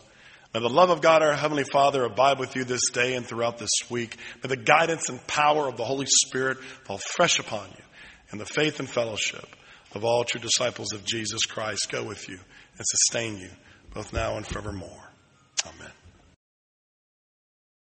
May 0.54 0.60
the 0.60 0.70
love 0.70 0.92
of 0.92 1.02
God, 1.02 1.24
our 1.24 1.34
Heavenly 1.34 1.64
Father, 1.64 2.04
abide 2.04 2.38
with 2.38 2.56
you 2.56 2.64
this 2.64 2.92
day 2.92 3.16
and 3.16 3.26
throughout 3.26 3.58
this 3.58 3.72
week. 3.90 4.16
May 4.44 4.50
the 4.50 4.56
guidance 4.56 5.10
and 5.10 5.26
power 5.26 5.68
of 5.68 5.76
the 5.76 5.84
Holy 5.84 6.06
Spirit 6.06 6.60
fall 6.86 7.00
fresh 7.00 7.40
upon 7.40 7.70
you. 7.70 7.84
And 8.30 8.40
the 8.40 8.46
faith 8.46 8.80
and 8.80 8.88
fellowship 8.88 9.48
of 9.96 10.06
all 10.06 10.24
true 10.24 10.40
disciples 10.40 10.94
of 10.94 11.04
Jesus 11.04 11.48
Christ 11.48 11.92
go 11.92 12.04
with 12.04 12.30
you 12.30 12.36
and 12.36 12.86
sustain 12.86 13.40
you 13.40 13.50
both 13.96 14.14
now 14.14 14.38
and 14.38 14.46
forevermore. 14.46 15.12
Amen. 15.66 15.99